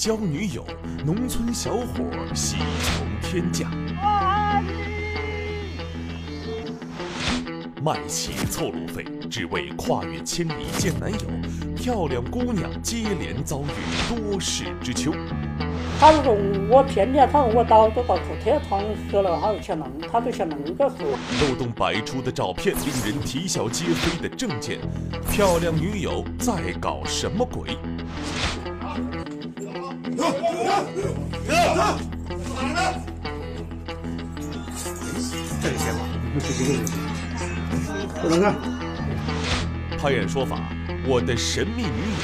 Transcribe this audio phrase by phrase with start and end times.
[0.00, 0.64] 交女友，
[1.04, 1.86] 农村小伙
[2.34, 3.70] 喜从天降。
[7.84, 11.20] 卖血凑路费，只为跨越千里见男友。
[11.76, 15.12] 漂亮姑娘接连遭遇多事之秋。
[15.98, 16.34] 他如果
[16.70, 20.96] 我骗你，他说我早都到处贴窗死了，他就想弄，他就想弄个说。
[21.46, 24.78] 漏洞百出的照片，令人啼笑皆非的证件，
[25.30, 27.76] 漂亮女友在搞什么鬼？
[31.00, 31.06] 这
[35.70, 36.04] 个钱吧，
[36.38, 36.84] 这几个人。
[38.22, 38.54] 等等，
[39.98, 40.58] 拍案说法，
[41.06, 42.20] 我的神秘女友，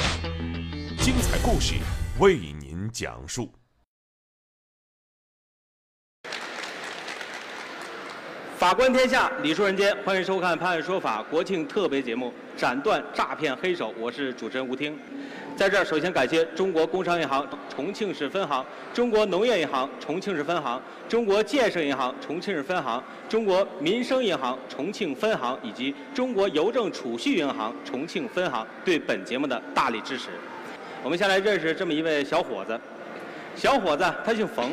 [1.03, 1.73] 精彩故事
[2.19, 3.51] 为您讲述。
[8.59, 13.93] 法官天下，理说人间，欢迎收看《拍案说法》国庆特别节目，斩断诈骗黑手。
[13.99, 14.99] 我是主持人吴听。
[15.57, 18.63] 在这儿，首先感谢中国工商银行重庆市分行、
[18.93, 30.29] 中国农业银行重庆市分行、中国建设银行重庆市分行、中国民生银行重庆分行以及中国邮政储蓄银行重庆分行对本节目的大力支持。
[31.03, 32.79] 我们先来认识这么一位小伙子。
[33.55, 34.69] 小伙子他姓冯，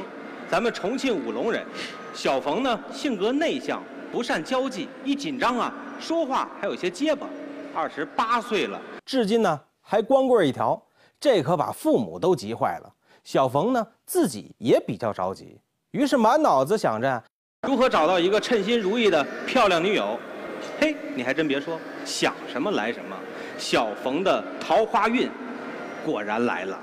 [0.50, 1.64] 咱们重庆武隆人。
[2.12, 7.26] 小冯呢，性格内向，不善交际，一紧张啊，说话还有些结巴。
[7.74, 9.58] 二十八岁了，至今呢。
[9.94, 10.82] 还光棍一条，
[11.20, 12.92] 这可把父母都急坏了。
[13.22, 15.60] 小冯呢，自己也比较着急，
[15.92, 17.22] 于是满脑子想着
[17.62, 20.18] 如何找到一个称心如意的漂亮女友。
[20.80, 23.16] 嘿，你还真别说，想什么来什么，
[23.56, 25.30] 小冯的桃花运
[26.04, 26.76] 果然来了。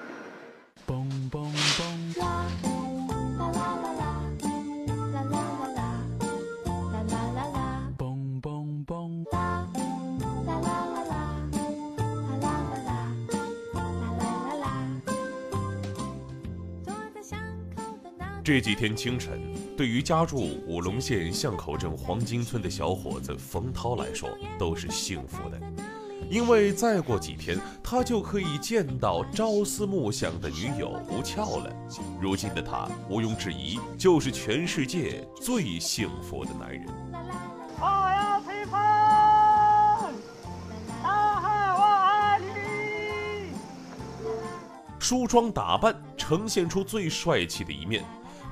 [18.44, 19.40] 这几天清晨，
[19.78, 25.62] 对于家住武隆县巷口镇黄金村的小伙子冯涛来说，都是幸福的，
[26.28, 31.72] 因为再过几天，他就可以见到朝思暮想的女友吴俏了。
[32.20, 36.84] 如今的他，毋庸置疑，就是全世界最幸福的男人。
[37.80, 38.66] 我要陪
[41.04, 43.54] 大海我爱你。
[44.98, 48.04] 梳妆打扮，呈现出最帅气的一面。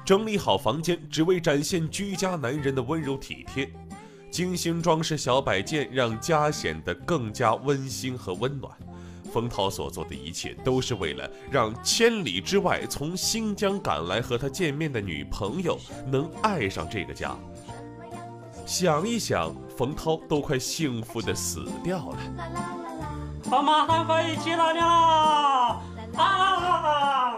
[0.09, 3.71] 整理好房间，只为展现居家男人的温柔体贴。
[4.31, 8.73] 精心装饰小摆件，让家显得更加温馨和温暖。
[9.31, 15.77] 冯涛所做的一切，都是为了让千里之外从新疆赶来和他见面的女朋友
[16.07, 17.35] 能爱上这个家。
[18.65, 22.17] 想一想，冯涛都快幸福的死掉了。
[23.51, 25.81] 我马上可以去了啦！
[26.17, 27.35] 啊！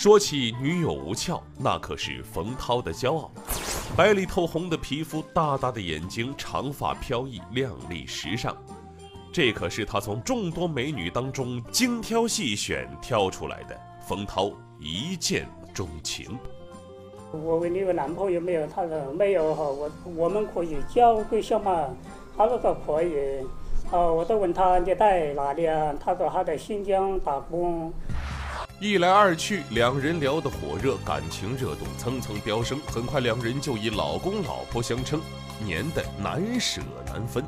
[0.00, 3.30] 说起女友吴俏，那可是冯涛的骄傲。
[3.94, 8.56] 白里透红的皮肤，大大的眼睛，长发飘逸，靓丽时尚。
[9.30, 13.78] 这可是他从众多美女当中精挑细选挑出来的。
[14.00, 16.38] 冯涛一见钟情。
[17.30, 18.66] 我问你有男朋友没有？
[18.68, 19.64] 他说没有哈。
[19.64, 21.90] 我我们可以交个小嘛？
[22.38, 23.44] 他说说可以。
[23.90, 25.94] 哦，我都问他你在哪里啊？
[26.02, 27.92] 他说他在新疆打工。
[28.82, 32.80] 一来二去，两人聊得火热，感情热度蹭蹭飙升。
[32.86, 35.20] 很快，两人就以老公老婆相称，
[35.62, 37.44] 黏得难舍难分。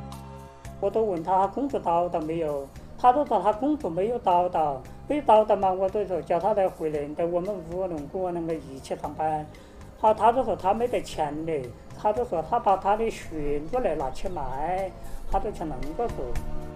[0.79, 9.43] 我都问他工作找到没有，他都说他工作没有找到，没找到嘛，我都说叫他再回来，在我们五龙果那个一起上班。
[9.99, 11.51] 好，他就说他没得钱的，
[11.99, 14.91] 他就说他把他的血过来拿去卖，
[15.31, 16.17] 他就去那个说。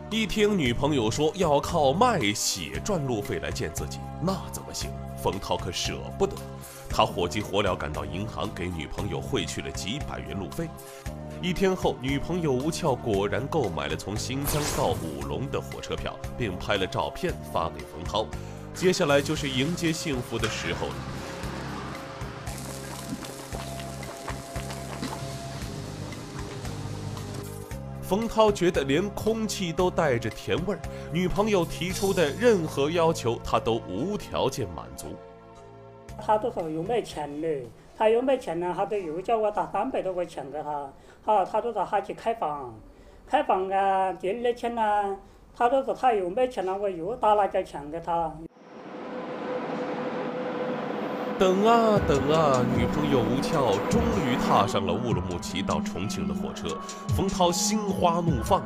[0.09, 4.89] 一听女朋友说要靠卖血赚路费来见自己，那怎么行？
[5.21, 6.33] 冯涛可舍不得，
[6.89, 10.69] 他火急火燎赶到银行，给女朋友汇去了几百元路费。
[11.41, 18.25] 一天后，女朋友吴俏果然购买了从新疆到武隆的火车票，并拍了照片发给冯涛。
[18.73, 20.95] 接下来就是迎接幸福的时候了。
[28.07, 30.79] 冯涛觉得连空气都带着甜味儿，
[31.11, 35.07] 女朋友提出的任何要求他都无条件满足。
[36.17, 40.89] 他都说又没钱了，他又没钱了，他都又叫我打三百多块钱给他。
[41.21, 42.73] 好，他都说他去开房，
[43.27, 45.17] 开房啊，第二天呢，
[45.53, 48.33] 他都说他又没钱了，我又打了点钱给他。
[51.39, 56.67] 等啊等啊，女朋友吴俏终于踏上了乌鲁木齐到重庆的火车，
[57.15, 58.63] 冯涛心花怒放。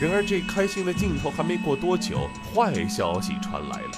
[0.00, 3.90] 然而，这开心的镜头还没过多久，坏消息传来了。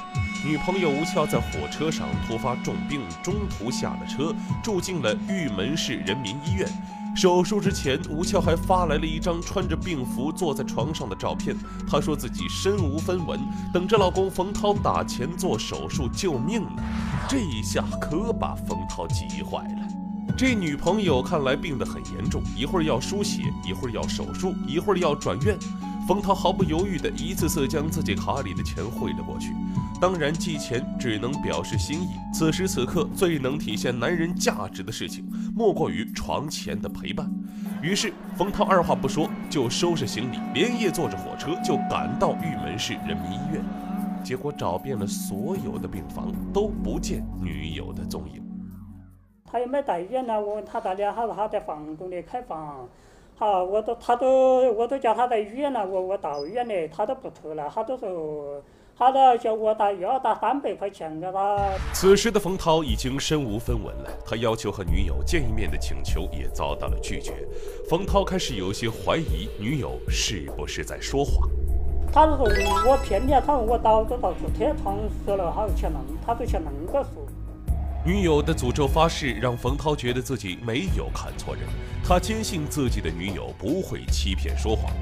[0.45, 6.69] 女朋友吴俏在火车上突发重病，中途下了车，住进了玉门市人民医院。
[7.15, 11.55] 手术之前，吴俏还发来了一张穿着病服坐在床上的照片。
[11.87, 13.39] 她说自己身无分文，
[13.75, 16.83] 等着老公冯涛打钱做手术救命呢。
[17.29, 19.89] 这一下可把冯涛急坏了。
[20.37, 25.59] 这女朋友看来病得很严重，一会儿要输血，一会儿要手术，一会儿要转院。
[26.09, 29.55] 冯涛毫不犹豫地一次次将自己卡里的钱汇了过去。
[30.01, 32.09] 当然，寄钱只能表示心意。
[32.33, 35.23] 此时此刻，最能体现男人价值的事情，
[35.55, 37.31] 莫过于床前的陪伴。
[37.83, 43.63] 于是，冯涛二话不说就收拾行李，连夜坐着火车就赶到玉门市人民医院。
[44.25, 48.43] 结果找遍了所有的病房，都不见女友的踪影。
[49.45, 52.89] 他又没到医院呢，我问他到底，他说他在房东里开房。
[53.37, 58.63] 好，我都他都我都叫他在医院了，我我到医院呢，他都不出来，他都说。
[59.01, 61.59] 他都叫我打，又要打三百块钱给他。
[61.95, 67.33] 此时的冯涛已经身无分文了，他要求和女友见一面的请求也遭到了拒绝。
[67.89, 71.49] 冯涛开始有些怀疑女友是不是在说谎。
[72.13, 72.37] 他说
[72.87, 77.27] 我骗你，他说我早就到处贴窗说了，他说去弄，他就去弄个说。
[78.05, 81.65] 女友的诅咒发誓让冯涛觉得自己没有看错人，
[82.05, 84.93] 他坚信自己的女友不会欺骗说谎。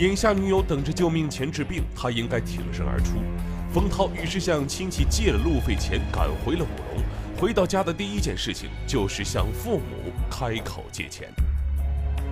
[0.00, 3.16] 眼下女友等着救命钱治病，他应该挺身而出。
[3.70, 7.04] 冯涛于是向亲戚借了路费钱，赶回了武隆。
[7.38, 11.28] 回到家的第一件事情就是向父母开口借钱。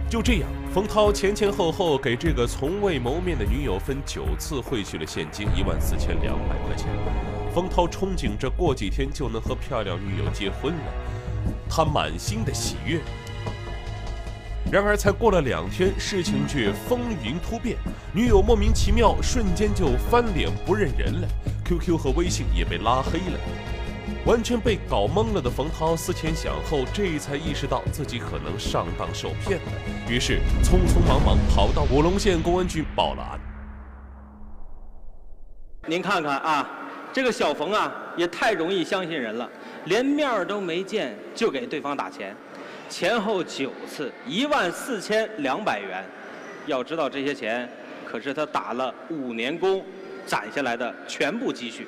[0.08, 6.88] 就这样，冯涛前前后后给这个从未谋面的女友分九次汇去了现金一万四千两百块钱。
[7.54, 10.92] 冯涛憧憬着过几天就能和漂亮女友结婚了，
[11.68, 12.98] 他满心的喜悦。
[14.70, 17.78] 然而，才过了两天，事情却风云突变。
[18.12, 21.28] 女友莫名其妙，瞬间就翻脸不认人了
[21.64, 23.38] ，QQ 和微信也被拉黑了。
[24.26, 29.72] 完全被搞懵了的冯涛思前想后，这才意识到自己可能上当受骗了，
[30.06, 33.40] 于是匆匆忙忙跑到武隆县公安局报了案。
[35.86, 36.68] 您看看啊，
[37.10, 39.48] 这个小冯啊，也太容易相信人了，
[39.86, 42.36] 连面都没见就给对方打钱。
[42.88, 46.04] 前后九次，一万四千两百元。
[46.66, 47.68] 要知道这些钱，
[48.04, 49.82] 可是他打了五年工
[50.26, 51.86] 攒下来的全部积蓄。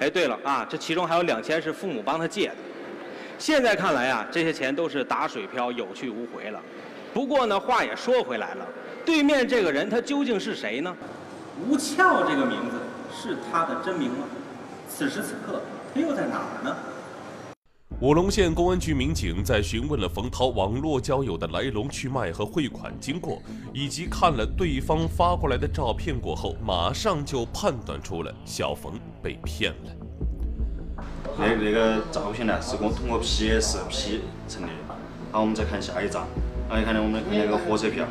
[0.00, 2.54] 哎，对了啊，这其中还有两千是父母帮他借的。
[3.38, 6.60] 现在看来啊，这些钱都是打水漂，有去无回了。
[7.12, 8.66] 不过呢，话也说回来了，
[9.04, 10.96] 对面这个人他究竟是谁呢？
[11.66, 12.76] 吴俏这个名字
[13.12, 14.24] 是他的真名吗？
[14.88, 15.60] 此时此刻
[15.92, 16.76] 他又在哪儿呢？
[18.00, 23.42] 武隆县公安局民警在询问了冯涛网络交友的来龙去脉和汇款经过，
[23.72, 30.96] 以及看了对方发过来的照片过后，马上就判断出了小冯被骗了。
[31.36, 34.68] 那那个照片呢，是我通过 PS P 成的。
[35.32, 36.24] 好，我们再看下一张。
[36.70, 38.06] 那你看呢，我们看那个火车票。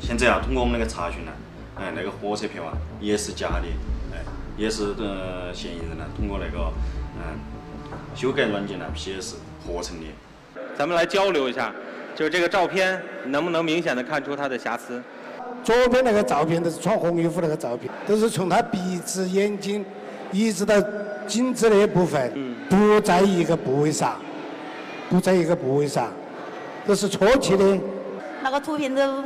[0.00, 1.32] 现在啊，通过我们那个查询呢，
[1.74, 3.66] 哎，那个火车票啊也是假的，
[4.14, 4.24] 哎，
[4.56, 6.72] 也是呃嫌疑人呢通过那个
[7.16, 7.55] 嗯。
[8.16, 10.06] 修改软件呢，PS 合成的。
[10.74, 11.70] 咱们来交流一下，
[12.14, 15.02] 就是这个照片能不能明显的看出它的瑕疵？
[15.62, 19.84] 左边那个照片都是穿红衣服那个照片，都是从他鼻子、眼睛
[20.32, 20.74] 一直到
[21.26, 24.18] 颈子那部分，不在一个部位上，
[25.10, 26.10] 不在一个部位上，
[26.86, 27.78] 都是错切的。
[28.42, 29.24] 那个图片都。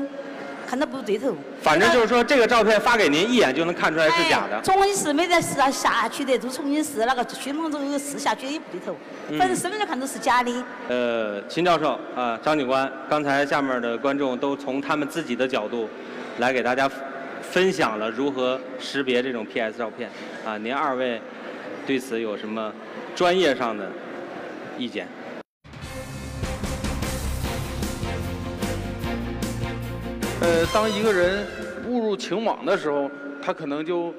[0.70, 4.62] 看到不对头，反正就是说这个照片发给您，一眼就能看出来是假的。
[4.62, 8.94] 重庆市没得市啊，下去的都重庆市，那个迅猛中试下去也不对头，
[9.36, 10.64] 反正身份证看都是假的。
[10.86, 15.90] 呃，秦教授啊，张警官，刚才下面的观众都从他们自己的角度
[16.38, 16.88] 来给大家
[17.42, 20.08] 分享了如何识别这种 PS 照片
[20.46, 21.20] 啊，您二位
[21.84, 22.72] 对此有什么
[23.16, 23.90] 专业上的
[24.78, 25.08] 意见？
[30.50, 31.46] 呃，当一个人
[31.86, 33.08] 误入情网的时候，
[33.40, 34.12] 他可能就，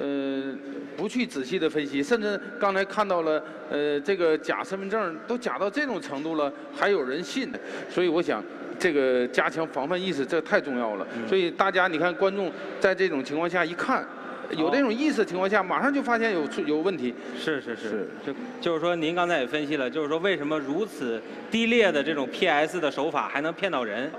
[0.00, 0.52] 呃，
[0.96, 7.52] 不去仔细的分析，甚至刚才看到了，呃，这个假身份证都假到这种程度了，还有人信，
[7.88, 8.42] 所以我想，
[8.76, 11.06] 这个加强防范意识这太重要了。
[11.28, 14.04] 所以大家，你看观众在这种情况下一看，
[14.50, 17.14] 有这种意识情况下，马上就发现有出有问题。
[17.38, 24.10] 是是是，就就是说，您刚才也分析了，就是说为什么如此低劣的这种 PS 的手法还能骗到人？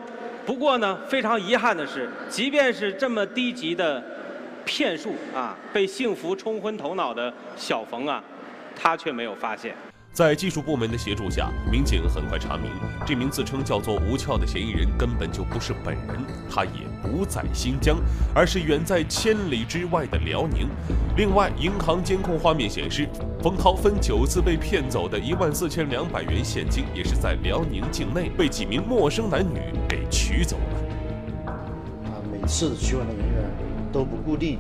[0.50, 4.04] 不过呢，非常遗憾的是，即便是这么低级的
[4.66, 8.24] 骗术啊，被幸福冲昏头脑的小冯啊，
[8.76, 9.76] 他却没有发现。
[10.20, 12.70] 在技术部门的协助下，民警很快查明，
[13.06, 16.20] 这名自称叫做吴俏的嫌疑人根本就不是本人，
[16.52, 16.72] 他也
[17.02, 17.98] 不在新疆，
[18.36, 20.68] 而是远在千里之外的辽宁。
[21.16, 23.08] 另外，银行监控画面显示，
[23.42, 31.50] 冯涛分九次被骗走的一万四千两百元现金，也是在辽宁境内被几名陌生男女给取走了。
[32.12, 33.50] 啊，每次取款的人员
[33.90, 34.60] 都不固定，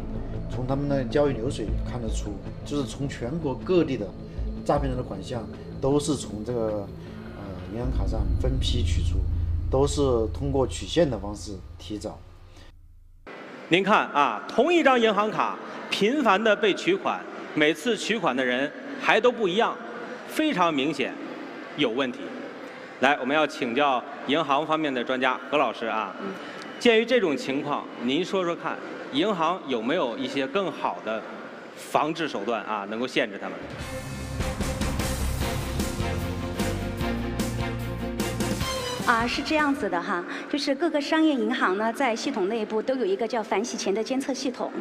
[0.50, 4.08] 从他们的交易流水看得出，就是从全国各地的。
[4.70, 5.44] 诈骗人的款项
[5.82, 6.88] 都是从这个
[7.36, 7.42] 呃
[7.74, 9.18] 银行卡上分批取出，
[9.72, 10.00] 都是
[10.32, 12.20] 通过取现的方式提早。
[13.70, 15.58] 您看啊，同一张银行卡
[15.90, 17.20] 频繁的被取款，
[17.56, 18.72] 每次取款的人
[19.02, 19.76] 还都不一样，
[20.28, 21.16] 非常明显
[21.76, 22.20] 有问题。
[23.00, 26.16] 来，我们要请教银行方面的专家何老师啊。
[26.80, 28.78] 鉴于这种情况，您说说看，
[29.14, 31.20] 银行有没有一些更好的
[31.76, 33.58] 防治手段啊，能够限制他们？
[39.10, 44.72] 啊，是这样子的哈，就是各个商业银行呢，在系统内部都有一个叫反洗钱的监测系统，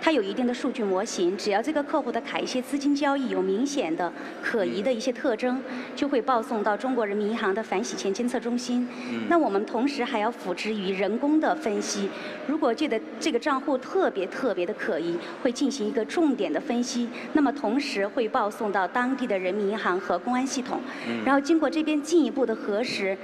[0.00, 4.10] 它有一定的数据模型，只要这个客户的卡一些资金交易有明显的
[4.42, 5.62] 可疑的一些特征，
[5.94, 8.88] 就会报送到中国人民银行的反洗钱监测中心。
[9.28, 12.08] 那我们同时还要辅之于人工的分析，
[12.46, 20.80] 如果这个这个账户特别特别的可疑，会进行一个重点的分析，那么同时会报送到当地的人民银行和公安系统，
[21.22, 23.14] 然后经过这边进一步的核实。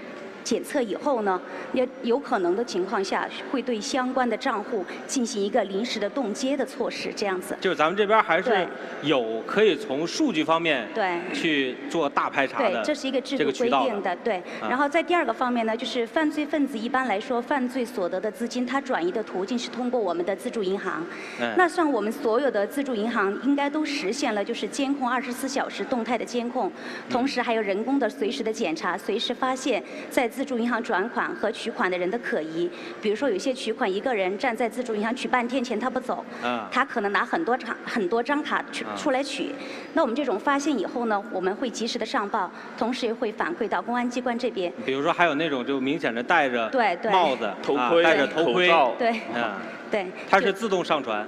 [0.43, 1.41] 检测以后呢，
[1.73, 7.57] 也有可能的情况下，会对相关的账户进行一个临时的冻结的措施，这样子。
[7.61, 8.67] 就是咱们这边还是
[9.03, 14.43] 有可以从数据方面对去做大排查的，对，这是一个制度规定的，对。
[14.63, 21.05] 然后在第二个方面呢，就是犯罪分子一般来说，犯罪所得的资金，它转移的途径是通过我们的自助银行。
[21.41, 21.55] 嗯。
[21.57, 26.71] 那像我们所有的自助银行，应该都实现了就是监控二十四小时动态的监控，
[27.09, 32.71] 同时还有人工的随时的检查，随时发现，在自助银行转款和取款的人的可疑，
[33.03, 36.65] 比如说有些取款一个人站在自助银行取半天钱他不走，嗯。
[36.71, 39.53] 他可能拿很多张很多张卡出出来取，
[39.93, 44.73] 那我们这种发现以后呢，我们会及时的上报，同时也会反馈到公安机关这边。
[44.87, 47.11] 比如说还有那种就明显的戴着对对。
[47.11, 49.51] 帽子、头盔、戴着头盔，对，嗯。
[49.91, 51.27] 对，它是自动上传。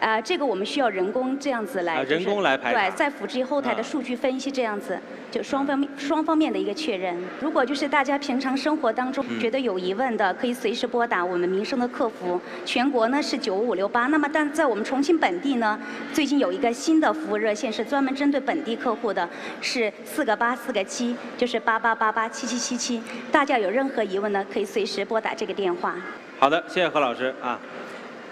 [0.00, 4.98] 啊，这个我们需要人工这样子来，人工来排对，再辅之后台的数据分析，这样子
[5.30, 7.16] 就双方面双方面的一个确认。
[7.40, 14.06] 如果就是大家平常生活当中觉得有疑问的，可以随时拨打我们民生的客服，全国呢是九五六八。
[14.08, 15.78] 那么但在我们重庆本地呢，
[16.12, 19.26] 最近有一个新的服务热线，是专门针对本地客户的，
[19.62, 23.02] 是四个八四个七，就是八八八八七七七七。
[23.32, 25.96] 大家有任何疑问呢，可以随时拨打这个电话。
[26.38, 27.58] 好的，谢谢何老师啊。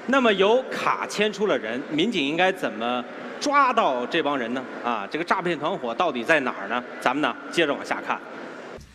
[0.07, 3.05] 那么由卡牵出了人，民警应该怎么
[3.41, 4.63] 抓到这帮人呢？
[4.85, 6.83] 啊，这个诈骗团伙到底在哪儿呢？
[7.01, 8.21] 咱们呢接着往下看。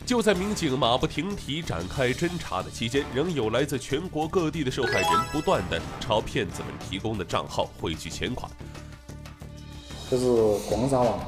[0.05, 8.49] 就在民警马不停蹄展开侦查的期间，仍有来自全国各地的受害人不断的朝骗子们提供的账号汇聚钱款。
[10.09, 10.25] 这是
[10.69, 11.19] 广撒网，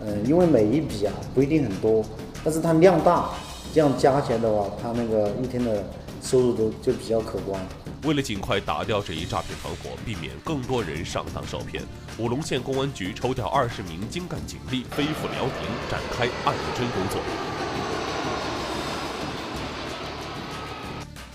[0.00, 2.04] 嗯，因为每一笔啊不一定很多，
[2.44, 3.30] 但是它量大，
[3.74, 5.84] 这样加起来的话，它那个一天的
[6.26, 7.64] 收入都就比较可观。
[8.02, 11.84] 为了尽快打掉这一诈骗团伙，避免更多人上当受骗，
[12.18, 17.20] 武隆县公安局抽调二十名精干警力飞赴辽宁，展开案侦工作。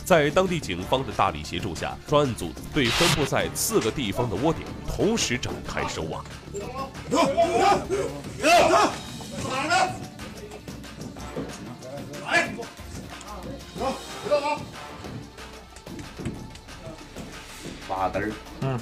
[0.03, 6.25] 在当地警方的大力协助下，专案组对分布在四个地方的窝点同时展开收网。
[17.91, 18.31] 八单儿，
[18.61, 18.79] 嗯，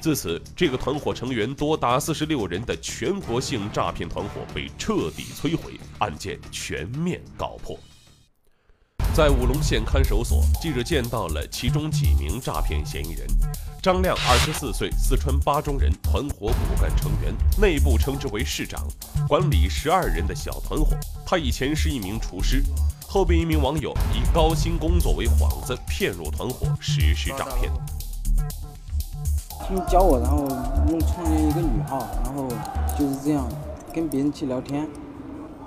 [0.00, 7.78] 自此，这个团伙成员多达四十六人的全国性诈骗团伙被彻底摧毁，案件全面告破。
[9.14, 13.26] 在武隆县看守所，记者见到了其中几名诈骗嫌疑人：
[13.80, 18.88] 张亮，二十四岁，四川巴中人，团伙骨干成员，内部称之为市长，
[19.28, 20.96] 管理十二人的小团伙。
[21.24, 22.60] 他以前是一名厨师。
[23.10, 27.72] 后被一名网友以高薪工作为幌子骗入团伙实施诈骗。
[29.66, 30.46] 请教我，然后
[30.90, 32.46] 用创建一个女号，然后
[32.98, 33.48] 就是这样
[33.94, 34.86] 跟别人去聊天，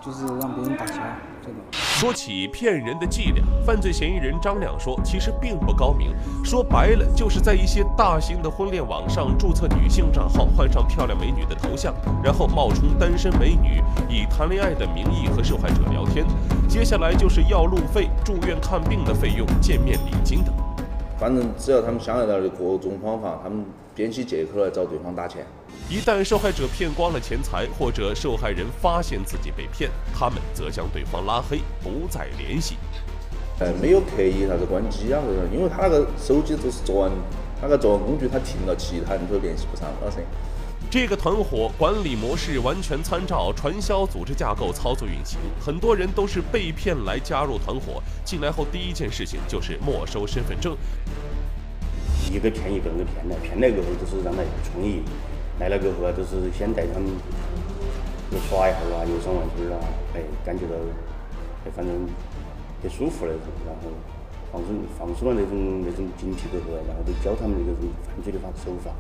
[0.05, 1.01] 就是让别人打钱。
[1.71, 11.93] 说起骗人的伎俩，犯罪嫌疑人张亮说，其实并不高明，说白了就是在一些大型的婚恋网上注册女性账号，换上漂亮美女的头像，
[12.23, 16.25] 然后冒充单身美女，以谈恋爱的名义和受害者聊天，
[16.67, 20.60] 接下来就是要路费、住院看病的费用、见面礼金等。
[21.21, 23.63] 反正只要他们想得到的各种方法，他们
[23.93, 25.45] 编起借口来找对方打钱。
[25.87, 32.75] 一旦受害者骗光了钱财，或者受害人发现自己被骗，他们则将对方拉黑，不再联系。
[33.59, 37.11] 呃，没有刻意啥子关机啊，这种，因为他那个手机都是作案，
[37.61, 40.17] 那个作案工具他停了，其他人都联系不上了噻。
[40.91, 50.75] 这个团伙管理模式完全参照传销组织架构操作运行，很多人都是被骗来加入团伙，进来后第一件事情就是没收身份证。
[52.29, 55.01] 一个骗一个，人骗来，骗来过后就是让他充一。
[55.61, 57.07] 来了过后啊，就是先带他们
[58.33, 59.79] 又耍一下啊，游山玩水啊，
[60.13, 60.75] 哎，感觉到
[61.63, 61.95] 哎，反正
[62.83, 63.87] 很舒服那种，然后
[64.51, 68.91] 放松放松了那种那种警惕过后啊，然后就教他们那种犯罪的法手法，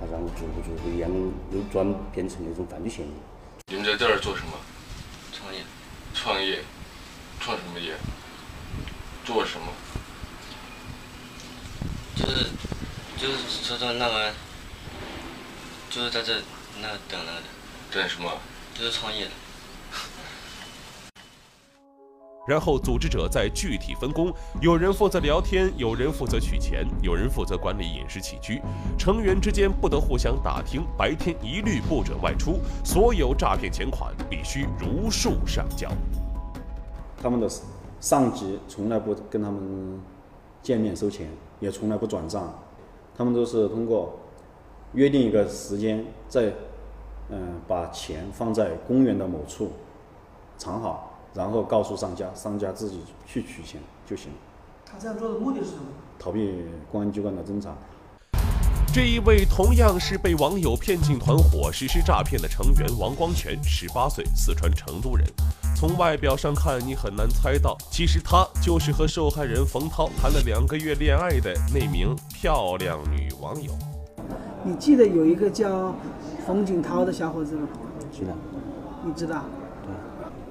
[0.00, 1.10] 然后逐步逐步一样
[1.52, 3.10] 又转变成那种犯罪嫌疑。
[3.68, 4.52] 你们在这儿做什么？
[5.32, 5.60] 创业。
[6.14, 6.62] 创业？
[7.40, 7.94] 创什么业？
[9.24, 9.66] 做什么？
[12.14, 12.46] 就是
[13.16, 14.32] 就是说说那个。
[15.88, 16.34] 就是在这
[16.82, 17.46] 那等那个的，
[17.90, 18.30] 等什么？
[18.74, 19.26] 就是创业。
[22.46, 28.62] 然后组织者再具体分工，有人负责聊天，有人负责取钱，有人负责管理饮食起居。
[28.96, 35.90] 成员之间不得互相打听，白天一律不准外出，所有诈骗钱款必须如数上交。
[37.20, 37.48] 他们的
[38.00, 40.00] 上级从来不跟他们
[40.62, 41.28] 见面收钱，
[41.60, 42.54] 也从来不转账，
[43.16, 44.20] 他们都是通过。
[44.92, 46.50] 约定一个时间，再
[47.28, 49.72] 嗯把钱放在公园的某处
[50.56, 51.05] 藏好，
[51.36, 54.30] 然后告诉商家，商家自己去取钱就行。
[54.86, 55.82] 他这样做的目的是什么？
[56.18, 57.76] 逃避公安机关的侦查。
[58.94, 65.26] 这一位同样是被网友骗进团伙实施诈骗的成员王光全，十八岁，四川成都人。
[65.76, 73.70] 从外表上看，你很难猜到，其实他就是和受害人冯涛谈了两个月恋爱的那名漂亮女网友。
[74.64, 75.94] 你记得有一个叫
[76.46, 77.68] 冯景涛的小伙子吗？
[78.10, 78.34] 记得。
[79.04, 79.44] 你知道？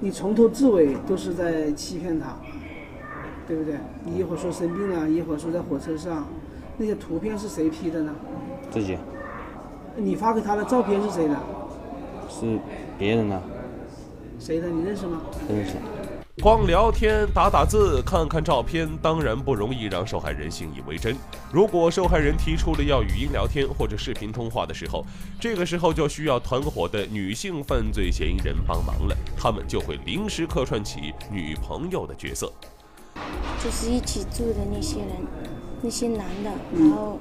[0.00, 2.36] 你从头至尾都是在欺骗他，
[3.46, 3.76] 对不对？
[4.04, 6.26] 你一会儿说生病了，一会儿说在火车上，
[6.76, 8.14] 那些图片是谁 P 的呢？
[8.70, 8.98] 自己。
[9.96, 11.36] 你发给他的照片是谁的？
[12.28, 12.58] 是
[12.98, 13.42] 别人的。
[14.38, 14.68] 谁的？
[14.68, 15.22] 你认识吗？
[15.48, 15.72] 认识。
[16.42, 21.16] 光聊天、打打字、看看照片，当然不容易让受害人信以为真。
[21.50, 25.02] 如果受害人提出了要语音聊天或者视频通话的时候，
[25.40, 32.52] 这个时候就需要团伙的女性犯罪嫌疑人帮忙了，他们就会临时客串起女朋友的角色。
[33.64, 35.08] 就是一起住的那些人，
[35.80, 37.18] 那些男的，然后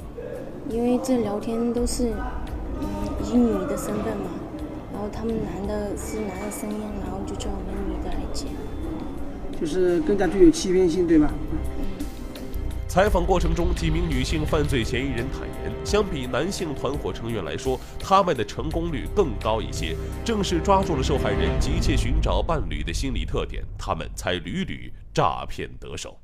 [0.70, 2.14] 因为这聊天都是
[2.82, 2.88] 嗯
[3.24, 4.30] 以女的身份嘛，
[4.92, 8.48] 然后他们男的是男的声音，然后就叫我们女的来接。
[9.60, 11.32] 就是更加具有欺骗性，对吧？
[12.88, 19.98] 采访过程中，几名女性犯罪嫌疑人坦言，相比男性团伙成员来说，他们的成功率更高一些。
[20.24, 26.18] 正是抓住了受害人急切寻找伴侣的心理特点，他们才屡屡诈骗得手。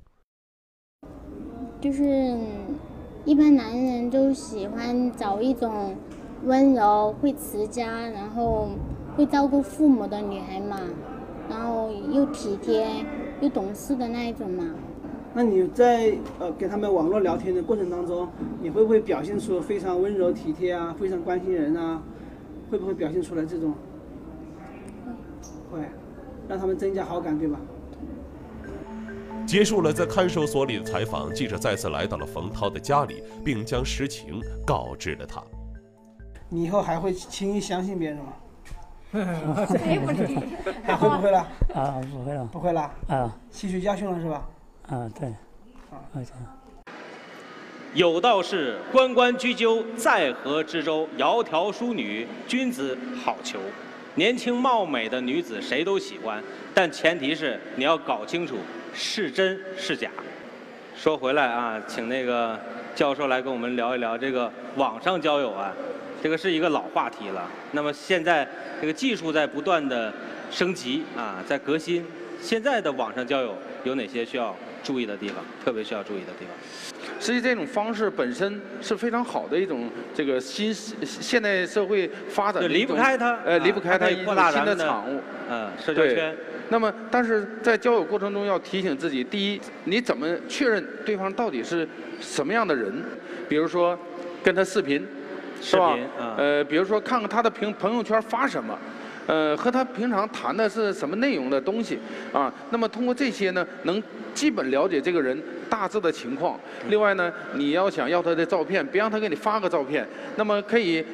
[1.81, 2.37] 就是
[3.25, 5.97] 一般男人都喜欢找一种
[6.45, 8.69] 温柔、会持家，然后
[9.17, 10.79] 会照顾父母的女孩嘛。
[11.51, 12.87] 然后又体贴
[13.41, 14.63] 又懂事的那一种嘛。
[15.33, 18.27] 那你在呃跟他们网络聊天的过程当中，
[18.61, 22.01] 你会不会表现出非常温柔体贴啊，非常关心人啊？
[22.69, 23.73] 会不会表现出来这种？
[25.69, 25.79] 会，
[26.47, 27.59] 让他们增加好感，对吧？
[29.45, 35.43] 结束了在看守所里的采访，记者再次来到了冯涛的家里，并将实情告知了他。
[36.47, 38.33] 你以后还会轻易相信别人吗？
[39.11, 40.15] 谁不会？
[40.83, 41.39] 还会不会了？
[41.73, 42.45] 啊，不会了。
[42.51, 42.91] 不会了。
[43.07, 44.47] 啊，吸取教训了是吧？
[44.87, 45.29] 啊，对。
[45.89, 45.99] 啊，
[47.93, 53.57] 有道是“关关雎鸠，在河之洲”，窈窕淑女，君子好逑。
[54.15, 56.41] 年轻貌美的女子谁都喜欢，
[56.73, 58.55] 但前提是你要搞清楚
[58.93, 60.09] 是真是假。
[60.95, 62.57] 说回来啊，请那个
[62.95, 65.73] 教授来跟我们聊一聊这个网上交友啊。
[66.21, 67.49] 这个是一个老话题了。
[67.71, 68.47] 那么现在
[68.79, 70.13] 这个技术在不断的
[70.49, 72.05] 升级啊，在革新。
[72.41, 75.37] 现在的网上交友有哪些需要注意的地方？
[75.63, 77.07] 特别需要注意的地方？
[77.19, 85.21] 实际这种方式本身是非常好的一种这个新现代社会发展的离不开它，呃，离不开它一种新的产物。
[85.51, 86.35] 嗯，社交圈。
[86.69, 91.87] 那么，但是在交友过程中要提醒自己：第一，你怎么确认对方到底是
[92.19, 93.03] 什么样的人？
[93.47, 93.97] 比如说，
[94.43, 95.07] 跟他视频。
[95.61, 95.95] 是吧？
[96.37, 98.77] 呃，比如说看看他的朋朋友圈发什么，
[99.27, 101.99] 呃，和他平常谈的是什么内容的东西
[102.33, 102.51] 啊。
[102.71, 104.01] 那么通过这些呢，能
[104.33, 106.59] 基本了解这个人大致的情况。
[106.89, 111.05] 另外呢，你要想要他的照片，别让他给你发个照片，那么可以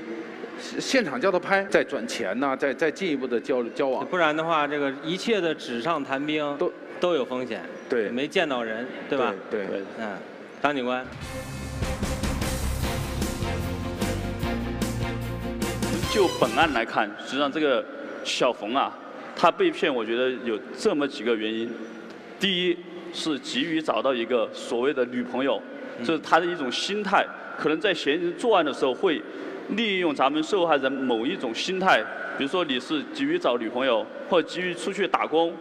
[0.79, 4.05] 现场叫他拍，再转钱呐，再再进一步的交交往。
[4.05, 7.62] 不然的话，这个一切的纸上谈兵都都有风险。
[7.89, 9.33] 对，没见到人，对吧？
[9.51, 10.17] 对对，嗯，
[10.62, 11.05] 张警官。
[16.13, 17.84] 就本案来看，实际上这个
[18.24, 18.91] 小冯啊，
[19.36, 21.70] 他被骗，我觉得有这么几个原因。
[22.39, 22.78] 第一
[23.13, 25.62] 是急于找到一个所谓的女朋友，
[26.04, 27.26] 这是他的一种心态，
[27.58, 29.22] 可能在嫌疑人作案的时候会
[29.72, 32.02] 利用咱们受害人某一种心态，
[32.38, 35.54] 比如说你是急于找女朋友，或急于出去打工，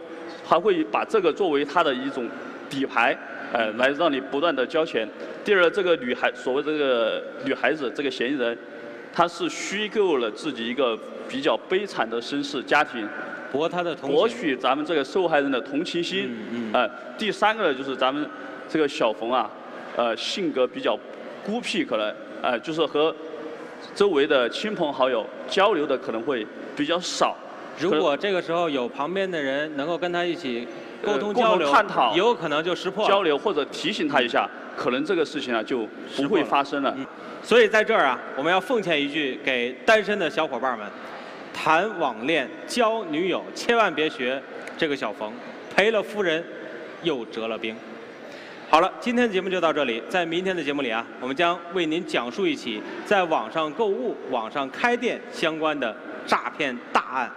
[0.47, 2.27] 他会把这个作为他的一种
[2.69, 3.15] 底牌，
[3.53, 5.07] 呃，来让你不断的交钱。
[5.43, 8.57] 第二，这个女孩，所谓这个女孩子，这个嫌疑人。
[9.17, 10.95] 他是虚构了自己一个
[11.27, 13.09] 比较悲惨的身世家庭，
[13.51, 16.29] 博他的博取咱们这个受害人的同情心。
[16.51, 16.91] 嗯嗯。
[17.17, 18.29] 第三个呢，就是咱们
[18.69, 19.49] 这个小冯啊，
[19.95, 20.95] 呃，性格比较
[21.43, 23.11] 孤僻，可能呃，就是和
[23.95, 27.35] 周围的亲朋好友交流的可能会比较少。
[27.79, 30.67] 如果这个时候有旁边的人能够跟他一起
[31.03, 36.95] 沟通交流，探讨，有可能就识破交流或者提醒他一下，可能这个事情啊就不会发生了。
[37.43, 40.85] 所以在这儿啊，我们要奉劝一句给单身的小伙伴们：
[41.53, 44.41] 谈网恋、交女友，千万别学
[44.77, 45.31] 这个小冯，
[45.73, 46.43] 赔了夫人
[47.03, 47.75] 又折了兵。
[48.69, 50.03] 好了，今天的节目就到这里。
[50.09, 55.95] 在明天的节目里啊，我们将为您讲述一起在网上购物、网上开店相关的
[56.25, 57.31] 诈骗大案。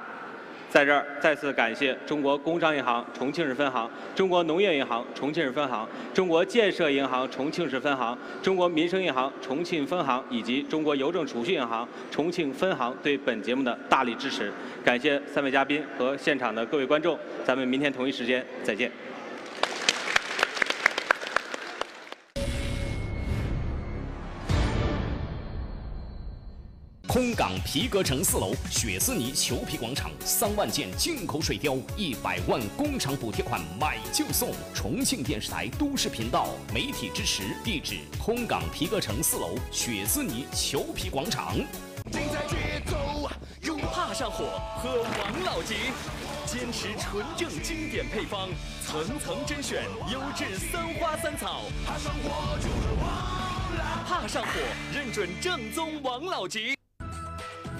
[0.70, 14.52] 在这儿再次感谢中国工商银行重庆市分行、中国农业银行重庆市分行、中国建设银行重庆市分行、中国民生银行重庆分行以及中国邮政储蓄银行重庆分行对本节目的大力支持。
[14.84, 18.90] 感谢三位嘉宾和现场的各位观众，咱们明天同一时间再见。
[27.12, 34.52] 空港皮革城四楼雪丝妮裘皮广场，三万件进口水貂，一百万工厂补贴款，买就送。
[34.72, 41.56] 重庆电视台都市频道媒体支持，地址：空港皮革城四楼雪丝妮裘皮广场。
[43.92, 44.44] 怕上火，
[44.80, 45.74] 喝王老吉，
[46.46, 48.48] 坚持纯正经典配方，
[48.86, 51.62] 层层甄选优质三花三草。
[51.84, 54.52] 怕上火就喝王老，怕上火
[54.94, 56.76] 认准正宗王老吉。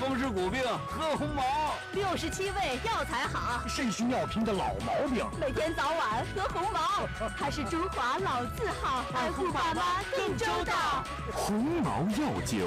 [0.00, 7.06] 风湿骨病喝红毛，六十七味药材好，肾虚尿频的老毛病，每天早晚喝红毛，
[7.38, 11.04] 它是中华老字号，爱护爸妈更周到。
[11.34, 12.66] 红毛药酒。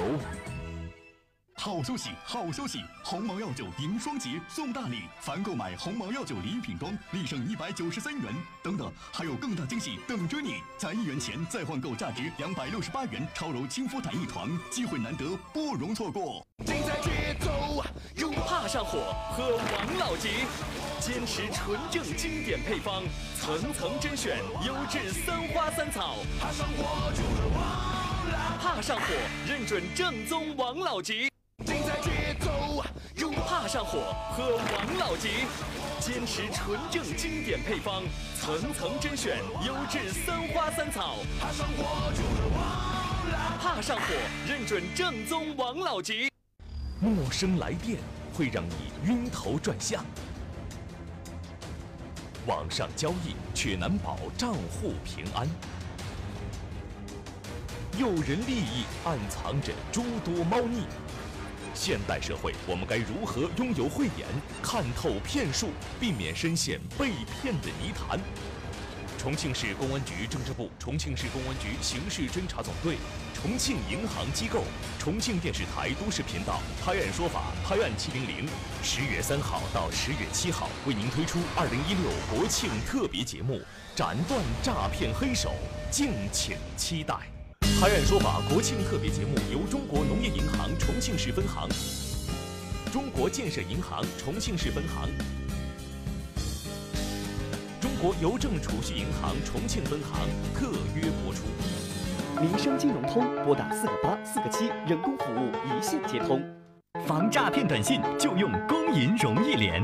[1.56, 2.84] 好消息，好消息！
[3.02, 8.34] 鸿茅药酒迎双节送大礼，凡购买鸿茅药酒礼品装，立省一百九十三元。
[8.62, 10.56] 等等，还有更大惊喜等着你！
[10.76, 16.44] 攒一元钱再换购价值两百六十八元超柔亲肤毯一床，机会难得，不容错过。
[16.66, 17.00] 精彩
[18.64, 20.28] 怕上火喝王老吉，
[21.00, 23.02] 坚持纯正经典配方，
[23.38, 26.16] 层层甄选优质三花三草。
[26.40, 27.58] 怕上火就喝王
[28.32, 29.06] 老，怕上火
[29.46, 31.28] 认准正宗王老吉。
[31.66, 32.82] 精彩节奏，
[33.16, 35.28] 用怕上火喝王老吉，
[36.00, 38.02] 坚持纯正经典配方，
[38.40, 41.16] 层层甄选优质三花三草。
[41.40, 44.04] 怕上火就喝王老，怕上火
[44.48, 46.30] 认准正宗王老吉。
[47.04, 47.98] 陌生来电
[48.32, 50.02] 会让你晕头转向，
[52.46, 55.46] 网上交易却难保账户平安，
[57.98, 60.84] 诱人利益暗藏着诸多猫腻。
[61.74, 64.26] 现代社会，我们该如何拥有慧眼，
[64.62, 65.68] 看透骗术，
[66.00, 67.10] 避免深陷被
[67.42, 68.18] 骗的泥潭？
[69.24, 72.98] 重庆市公安局政治部、重庆市公安局刑事侦查总队、
[73.32, 74.64] 重庆银行机构、
[74.98, 78.46] 重庆电视台都市频道《拍案说法》《拍案七零零》，
[78.82, 83.62] 十月三号到十月七号为您推出二零一六国庆特别节目，
[83.96, 85.54] 斩断诈骗黑手，
[85.90, 87.14] 敬请期待。
[87.80, 91.66] 《拍案说法》国庆特别节目由中国农业银行重庆市分行、
[92.92, 95.08] 中国建设银行重庆市分行、
[98.04, 101.44] 国邮政储蓄银行重庆分行特约播出。
[102.38, 106.42] 民生金融通，拨打四个八四个七，人工服务一线接通。
[107.06, 109.82] 防诈骗短信就用工银容易联。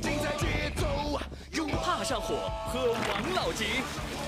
[0.00, 1.20] 精彩节奏，
[1.52, 3.66] 用怕上火喝王老吉。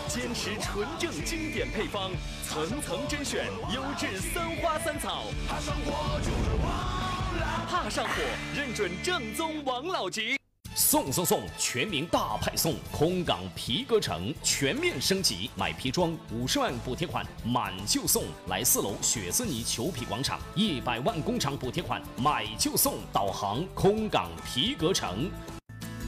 [0.06, 2.10] 坚持纯正经典配方，
[2.46, 5.22] 层层甄选优质三花三草。
[5.48, 7.64] 怕上火就喝王老。
[7.70, 8.12] 怕上火，
[8.54, 10.36] 认准正宗王老吉。
[10.74, 11.42] 送送送！
[11.58, 25.30] 全民大派送，空港皮革城全面升级，买皮装五十万补贴款满就送，来四楼雪丝妮裘皮广场一百万工厂补贴款买就送，导航空港皮革城。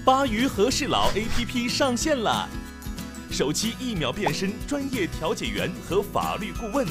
[0.02, 2.48] 巴渝和事佬 APP 上线了，
[3.30, 6.86] 手机一秒变身专业调解员和法律顾问，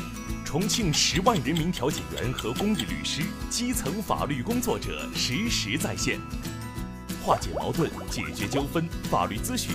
[0.45, 6.19] 重庆十万人民调解员和公益律师，基层法律工作者实时在线。
[7.23, 9.73] 化解矛盾、解决纠纷、法律咨询，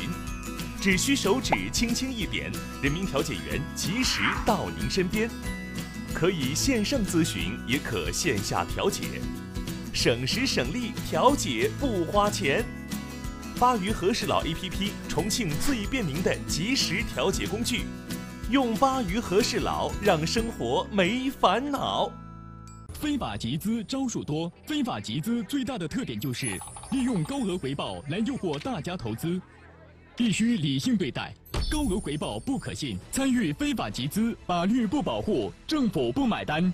[0.82, 5.30] 只需手指轻轻一点，人民调解员及时到您身边。
[6.12, 9.22] 可以线上咨询，也可线下调解，
[9.94, 12.62] 省时省力，调解不花钱。
[13.58, 17.86] 巴渝和事佬 APP，重庆最便民的即时调解工具，
[18.50, 22.12] 用巴渝和事佬让生活没烦恼。
[23.00, 26.46] 非法集资招数多，非法集资最大的特点就是
[26.90, 29.40] 利用高额回报来诱惑大家投资，
[30.16, 31.32] 必须理性对待，
[31.70, 36.72] 高额回报不可信，参与非法集资，法律不保护，政府不买单。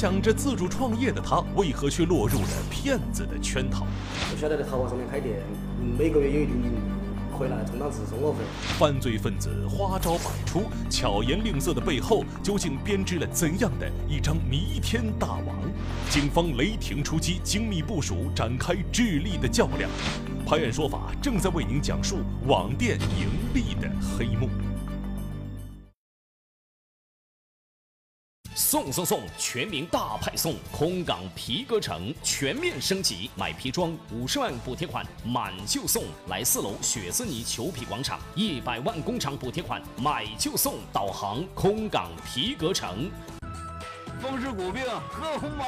[0.00, 3.86] 想着自主创业的他，为何却落入了骗子的圈套？
[4.32, 5.40] 我晓得在淘宝上面开店，
[5.98, 8.38] 每个月有一定盈利，回来充当自生活费。
[8.78, 15.54] 犯罪分子花招百出，巧言令色的背后，究竟编织了怎样的一张弥天大网？
[16.08, 19.90] 警方雷霆出击，精密部署，展开智力的较量。
[20.46, 23.86] 拍案说法正在为您讲述网店盈利的
[24.16, 24.48] 黑幕。
[28.70, 29.22] 送送送！
[29.36, 43.10] 全民大派送，空港皮革城全面升级，买皮装五十万补贴款满就送，来四楼雪丝妮裘皮广场一百万工厂补贴款买就送，导航空港皮革城。
[44.22, 45.64] 风湿骨病喝红毛，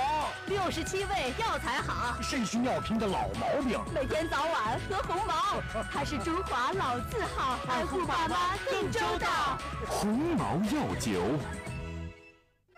[0.47, 5.61] 六十七味药材好，肾虚尿频的老毛病， 每天早晚喝红毛，
[5.93, 9.59] 它是中华老字号，爱护爸妈更周到。
[9.89, 11.21] 红毛药酒。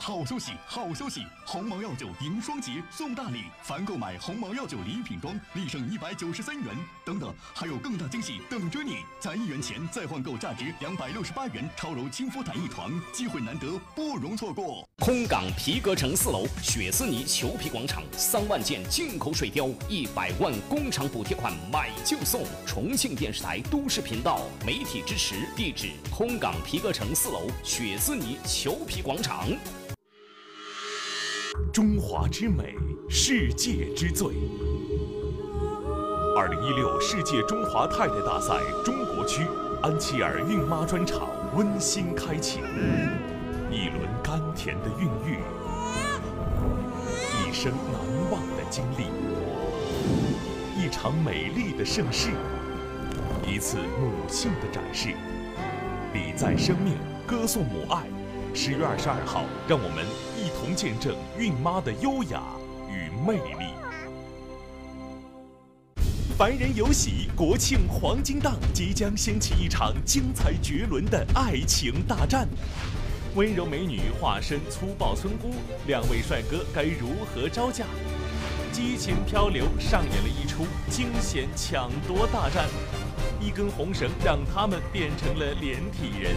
[0.06, 1.22] 好消息，好消息！
[1.46, 6.76] 鸿茅药酒迎双节送大礼，凡购买鸿茅药酒礼品装，立省一百九十三元。
[7.06, 8.98] 等等，还有更大惊喜等着你！
[9.18, 14.86] 在一元钱再换购价值两百六十八元超柔亲肤毯一床，机会难得，不容错过。
[14.98, 22.44] 空港皮革城四楼雪丝妮裘皮广场，三万件进口水貂，一百万工厂补贴款买就送。
[22.66, 29.48] 重庆电视台都市频道媒体支持，地址空港皮革城四楼雪丝妮裘皮广场。
[31.74, 32.76] 中华之美，
[33.08, 34.28] 世界之最。
[36.36, 39.42] 二零一六世界中华太太大赛中国区
[39.82, 42.60] 安琪儿孕妈专场温馨开启，
[43.72, 45.40] 一轮甘甜的孕育，
[47.42, 49.06] 一生难忘的经历，
[50.80, 52.30] 一场美丽的盛世，
[53.44, 55.08] 一次母性的展示。
[56.12, 56.94] 礼在生命，
[57.26, 58.04] 歌颂母爱。
[58.56, 60.06] 十月二十二号，让我们
[60.38, 62.40] 一同见证孕妈的优雅
[62.88, 63.74] 与魅力。
[66.38, 72.46] 凡人有喜，国庆黄金档即将掀起一场精彩绝伦的爱情大战。
[73.34, 75.50] 温柔美女化身粗暴村姑，
[75.88, 77.84] 两位帅哥该如何招架？
[78.70, 82.68] 激情漂流上演了一出惊险抢夺大战，
[83.40, 86.36] 一根红绳让他们变成了连体人。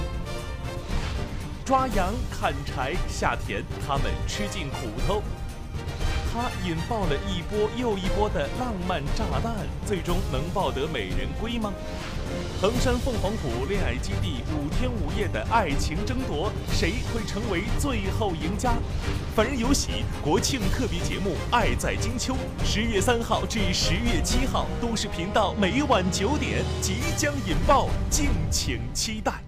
[1.68, 5.22] 抓羊、砍柴、下田，他们吃尽苦头。
[6.32, 9.54] 他引爆了一波又一波的浪漫炸弹，
[9.86, 11.74] 最终能抱得美人归吗？
[12.62, 18.72] 衡山凤凰谷恋爱基地五天五夜的爱情争夺，谁会成为最后赢家？
[19.36, 22.34] 凡人有喜国庆特别节目《爱在金秋》，
[22.66, 29.47] 十月三号至十月七号，都市频道每晚九点即将引爆，敬请期待。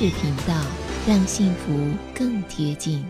[0.00, 0.54] 视频道，
[1.06, 1.78] 让幸福
[2.14, 3.04] 更贴近。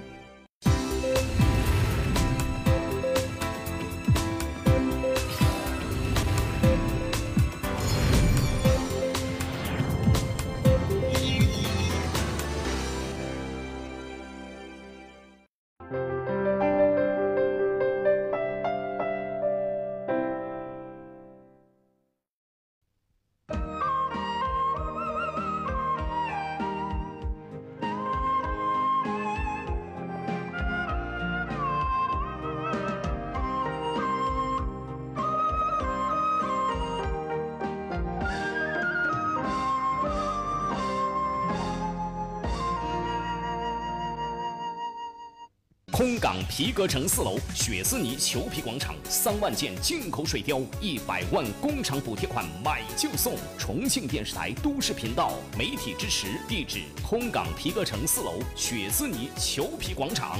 [46.61, 53.35] 皮革城四楼雪丝妮裘皮广场，三万件进口水貂，一百万工厂补贴款，买就送。
[53.57, 60.39] 重庆电视台都市频道媒体支持，地址：空港皮革城四楼雪丝妮裘皮广场。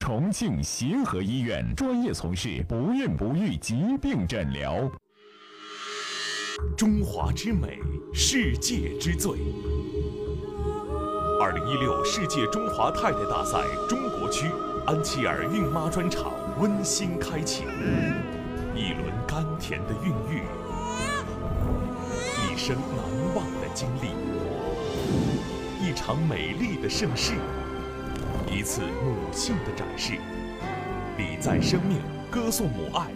[0.00, 4.90] 重庆协和医院专业从事不孕不育疾病诊疗。
[6.78, 7.78] 中华之美，
[8.14, 9.32] 世界之最。
[11.38, 14.46] 二零一六世界中华太太大赛中国区。
[14.88, 17.64] 安琪儿孕妈专场温馨开启，
[18.74, 20.44] 一轮甘甜的孕育，
[22.40, 24.08] 一生难忘的经历，
[25.78, 27.34] 一场美丽的盛世，
[28.50, 30.14] 一次母性的展示。
[31.18, 33.08] 礼在生命，歌颂母爱。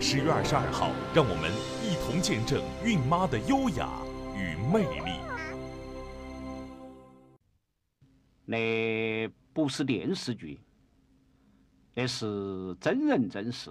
[0.00, 3.88] 十月二十二号，让我们一同见证孕妈的优雅
[4.34, 5.12] 与魅力。
[8.44, 10.58] 那不是电视剧。
[11.92, 13.70] 这是真人真事，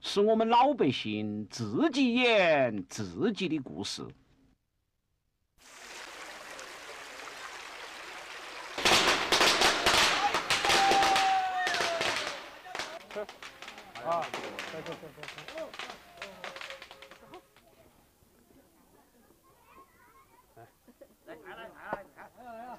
[0.00, 4.02] 是我们老百姓自己演自己的故事。
[14.04, 14.26] 啊，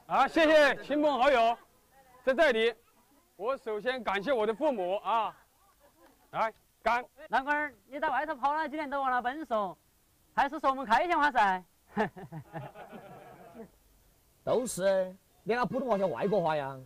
[0.08, 1.58] 啊，谢谢亲朋好友
[2.26, 2.74] 在这里。
[3.36, 5.36] 我首先感谢我的父母啊，
[6.32, 7.04] 来干！
[7.30, 9.46] 男儿，你在外头跑了几年都忘了本事，
[10.36, 11.64] 还是说我们开心话噻？
[14.44, 15.16] 都是，
[15.46, 16.80] 连个普通话像外国话一样，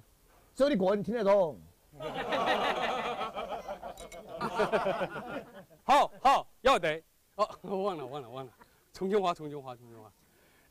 [0.56, 1.60] 只有你个人听得懂。
[5.84, 7.04] 好好要得
[7.36, 8.52] 哦，忘了忘了忘了，
[8.94, 10.12] 重庆话重庆话重庆话。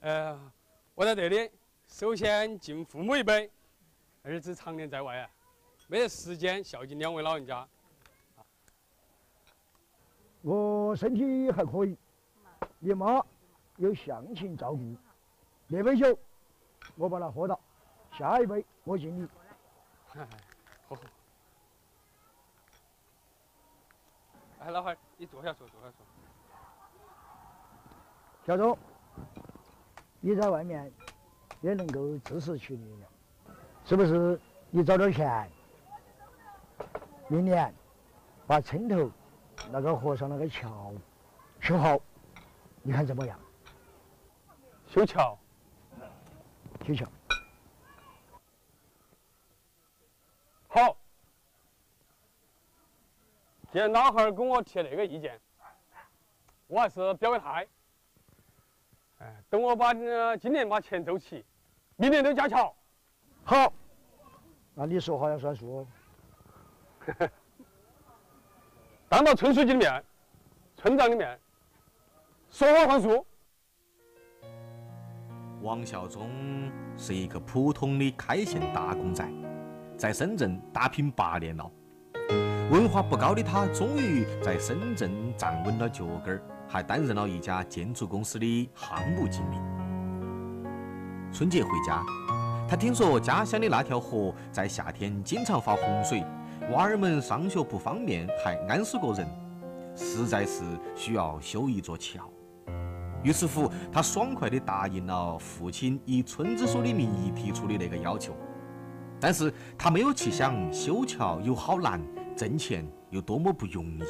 [0.00, 0.52] 呃，
[0.94, 1.50] 我在这里
[1.86, 3.50] 首先敬父母一杯，
[4.22, 5.28] 儿子常年在外啊。
[5.88, 7.66] 没得时间孝敬两位老人家。
[10.42, 11.96] 我身体还可以，
[12.78, 13.24] 你妈
[13.76, 14.96] 有乡亲照顾，
[15.66, 16.18] 那杯酒
[16.96, 17.58] 我把它喝到，
[18.12, 19.28] 下一杯我敬你。
[20.88, 20.96] 好。
[24.60, 25.98] 哎，老汉儿，你坐下说，坐下说。
[28.44, 28.76] 小周，
[30.20, 30.92] 你在外面
[31.60, 33.08] 也能够自食其力了，
[33.84, 34.40] 是不是？
[34.70, 35.48] 你找点钱。
[37.28, 37.74] 明年
[38.46, 39.10] 把村头
[39.70, 40.92] 那个河上那个桥
[41.60, 41.98] 修好，
[42.82, 43.38] 你看怎么样？
[44.86, 45.36] 修桥，
[46.86, 47.04] 修桥。
[50.68, 50.96] 好，
[53.72, 55.40] 既然老汉儿跟我提那个意见，
[56.68, 57.66] 我还是表个态。
[59.18, 59.92] 哎，等我把
[60.36, 61.44] 今年把钱周齐，
[61.96, 62.72] 明年就架桥。
[63.42, 63.72] 好，
[64.74, 65.84] 那你说话要算数。
[69.08, 70.04] 当到村书记的面、
[70.76, 71.38] 村长的面，
[72.50, 73.26] 说话算数。
[75.62, 76.30] 王孝忠
[76.96, 79.24] 是一个普通的开县打工仔，
[79.96, 81.70] 在深圳打拼八年了。
[82.70, 89.56] 文化不高的他，终于在深圳站稳了脚跟儿，还担任了一家建筑公司的项目经理。
[91.32, 92.02] 春节回家，
[92.68, 96.24] 他听说家乡的那条河在夏天经常发洪水。
[96.72, 99.24] 娃儿们上学不方便，还安死个人，
[99.94, 100.64] 实在是
[100.96, 102.28] 需要修一座桥。
[103.22, 108.34] 于是乎，他爽快地答应了父亲以村支书的名义提出的那个要求。
[109.20, 112.00] 但是他没有去想修桥有好难，
[112.36, 114.02] 挣钱有多么不容易。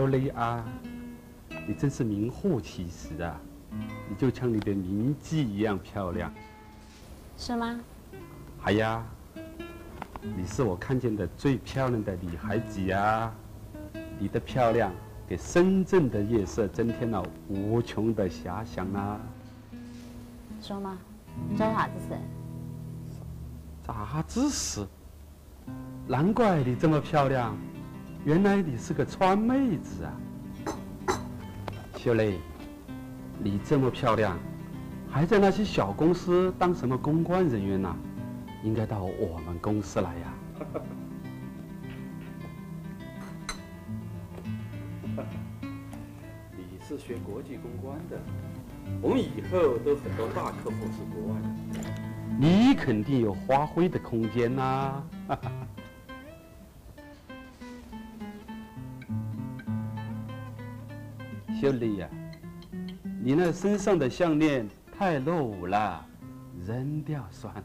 [0.00, 0.64] 小磊啊，
[1.68, 3.38] 你真是名副其实啊！
[4.08, 6.32] 你就像你的名妓一样漂亮。
[7.36, 7.78] 是吗？
[8.62, 9.04] 哎呀，
[10.22, 13.30] 你是我看见的最漂亮的女孩子呀！
[14.18, 14.90] 你的漂亮
[15.28, 19.20] 给深圳的夜色增添了无穷的遐想啊！
[20.62, 20.96] 说嘛，
[21.58, 22.18] 找啥子事？
[23.86, 24.86] 啥子事？
[26.08, 27.54] 难怪你这么漂亮，
[28.22, 30.12] 原来你是个川妹子啊！
[31.96, 32.38] 秀蕾，
[33.38, 34.36] 你这么漂亮，
[35.10, 37.96] 还在那些小公司当什么公关人员呢？
[38.62, 40.34] 应该到我们公司来呀！
[46.54, 48.20] 你是学国际公关的，
[49.00, 51.48] 我们以后都很多大客户是国外的，
[52.38, 55.02] 你肯定有发挥的空间呐！
[61.60, 62.08] 小丽呀，
[63.22, 64.66] 你那身上的项链
[64.98, 66.02] 太落伍了，
[66.66, 67.62] 扔掉算了。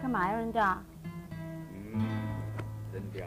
[0.00, 0.78] 干嘛要扔掉？
[1.92, 2.04] 嗯，
[2.92, 3.26] 扔掉。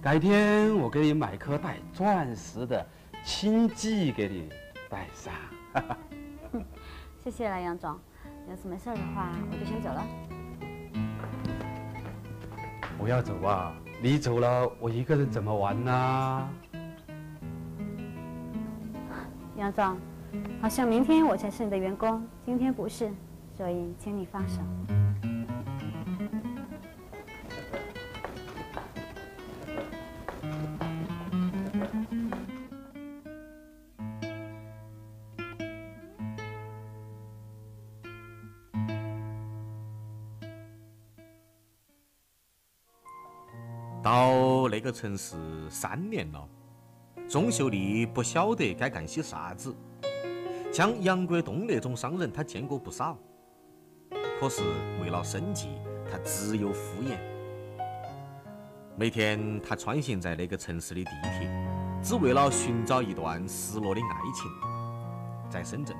[0.00, 2.86] 改天我给你买颗带钻石的
[3.22, 4.48] 亲记给你
[4.88, 5.34] 戴上。
[7.22, 7.94] 谢谢了，杨总。
[8.48, 10.02] 要是没事的话，我就先走了。
[12.98, 13.72] 不要走啊！
[14.02, 16.48] 你走了，我一个人怎么玩呢？
[19.56, 19.96] 杨总，
[20.60, 23.12] 好像明天我才是你的员工，今天不是，
[23.56, 24.60] 所以请你放手。
[44.96, 45.36] 城市
[45.68, 46.48] 三年了，
[47.28, 49.76] 钟秀丽不晓得该干些啥子。
[50.72, 53.14] 像杨国栋那种商人，他见过不少。
[54.40, 54.62] 可是
[55.02, 55.68] 为了生计，
[56.10, 57.18] 他只有敷衍。
[58.96, 61.50] 每天他穿行在那个城市的地铁，
[62.02, 64.50] 只为了寻找一段失落的爱情。
[65.50, 65.94] 在深圳，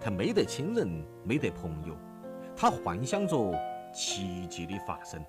[0.00, 1.96] 他没得亲人，没得朋友，
[2.56, 3.52] 他幻想着
[3.92, 5.20] 奇迹的发生。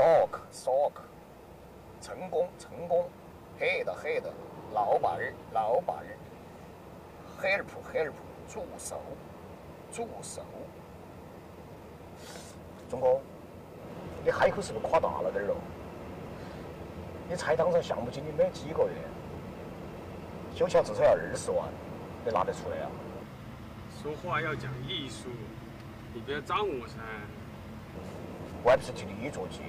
[0.00, 0.92] Stock stock，
[2.00, 3.06] 成功成功
[3.60, 4.22] ，head head，
[4.72, 6.16] 老板儿老板儿
[7.38, 8.14] ，help help，
[8.48, 8.98] 助手
[9.92, 10.40] 助手。
[12.88, 13.20] 钟哥，
[14.24, 15.56] 你海口是不是夸大了点儿喽？
[17.28, 18.94] 你才当上项目经理没几个月，
[20.56, 21.68] 修桥至少要二十万，
[22.24, 22.90] 你拿得出来啊？
[24.02, 25.28] 说话要讲艺术，
[26.14, 26.94] 你不要找我噻。
[28.62, 29.60] 我还不是替你做鸡。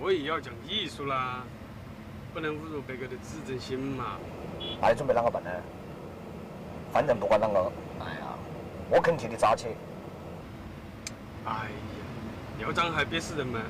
[0.00, 1.42] 所以要讲艺术啦，
[2.32, 4.16] 不能侮辱别个的自尊心嘛。
[4.80, 5.50] 那你准备啷个办呢？
[6.92, 7.70] 反正不管啷个，
[8.00, 8.38] 哎呀，
[8.88, 9.66] 我肯替你扎起。
[11.44, 11.68] 哎呀，
[12.60, 13.60] 要涨还憋死人吗？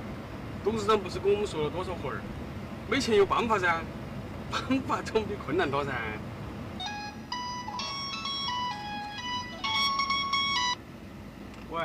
[0.62, 2.20] 董事长不是跟我们说了多少回儿？
[2.88, 3.80] 没钱有办法噻，
[4.50, 5.92] 办法总比困难多噻。
[11.70, 11.82] 喂，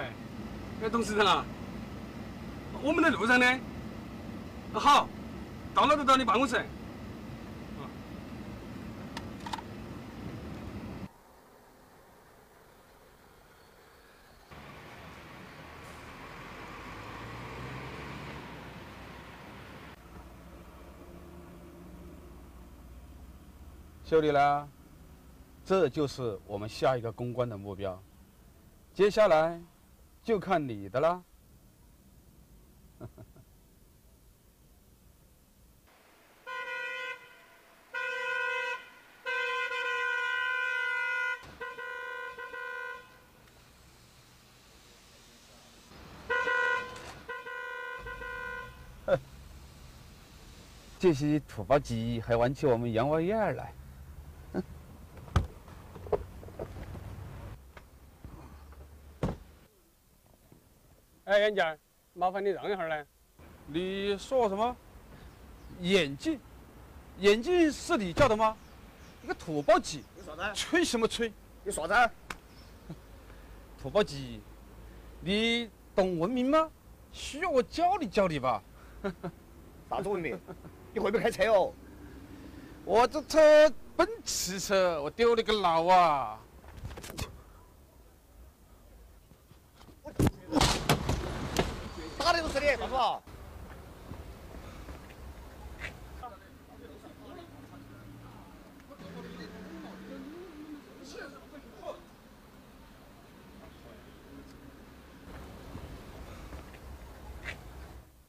[0.83, 1.45] 哎，董事长啊，
[2.83, 3.45] 我们在路上呢。
[4.73, 5.07] 啊好，
[5.73, 6.65] 到了就到你办公室。
[24.03, 24.67] 兄弟啦，
[25.65, 27.99] 这就是我们下一个公关的目标，
[28.93, 29.59] 接下来
[30.23, 31.23] 就看你的啦。
[51.03, 53.73] 这些土包鸡还玩起我们洋娃娃儿来。
[61.25, 61.77] 哎，杨健儿，
[62.13, 63.05] 麻烦你让一下嘞。
[63.67, 64.73] 你说什么？
[65.81, 66.39] 眼镜？
[67.19, 68.55] 眼镜是你叫的吗？
[69.21, 70.05] 你个土包鸡！
[70.15, 70.55] 你啥子？
[70.55, 71.33] 吹什么吹？
[71.65, 72.11] 你啥子？
[73.77, 74.39] 土包鸡，
[75.19, 76.71] 你懂文明吗？
[77.11, 78.63] 需要我教你教你吧？
[79.89, 80.39] 啥子文明？
[80.93, 81.73] 你会不会开车哦？
[82.85, 86.39] 我这车奔驰车，我丢你个老啊！
[92.17, 93.21] 打的都是你，大叔。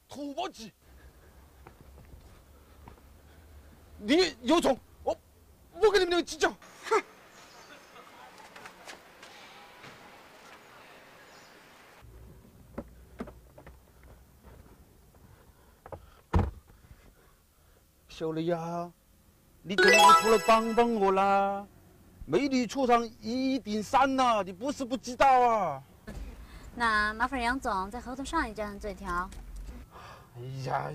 [0.09, 0.73] 土拨鸡，
[4.07, 4.79] 你有种！
[5.03, 5.17] 我
[5.73, 6.55] 我跟你们两个计较！
[6.85, 7.03] 哼！
[18.09, 18.93] 小雷呀，
[19.63, 19.91] 你这个
[20.21, 21.67] 出来帮帮我啦！
[22.27, 25.83] 美女出场一顶三呐，你不是不知道啊！
[26.75, 29.31] 那麻烦杨总在合同上一张这条。
[30.37, 30.91] 哎呀！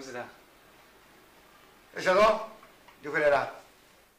[0.00, 0.26] 董事长，
[1.94, 2.40] 哎，小钟，
[3.02, 3.54] 你回来了。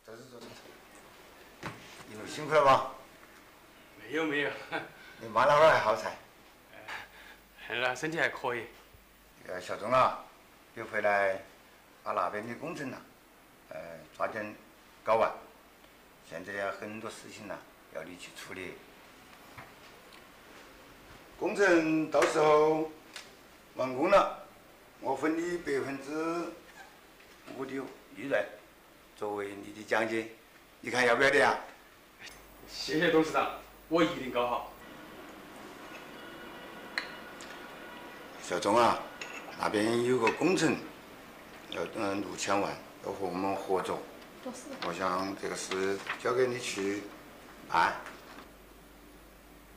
[0.05, 1.71] 坐坐坐坐坐。
[2.07, 2.91] 一路辛苦了吧？
[3.99, 4.51] 没有没有，
[5.19, 6.11] 你妈老汉儿还好噻。
[7.67, 8.67] 那身体还可以。
[9.47, 10.23] 呃小钟啊，
[10.75, 11.41] 你回来
[12.03, 12.97] 把那边的工程呐，
[13.69, 13.79] 呃，
[14.15, 14.55] 抓紧
[15.03, 15.32] 搞完。
[16.29, 17.57] 现在有很多事情呐，
[17.95, 18.75] 要你去处理。
[21.39, 22.91] 工程到时候
[23.73, 24.41] 完工了，
[25.04, 26.14] 我分你百分之
[27.58, 27.72] 五的
[28.16, 28.45] 利润
[29.18, 30.30] 作为你的奖金，
[30.80, 31.58] 你看要不要得啊？
[32.70, 34.72] 谢谢董事长，我一定搞好。
[38.43, 38.99] 小钟啊，
[39.60, 40.78] 那边有个工程
[41.72, 42.72] 要嗯六千万，
[43.04, 43.99] 要和我们合作。
[44.88, 47.02] 我想这个事交给你去
[47.68, 47.95] 办。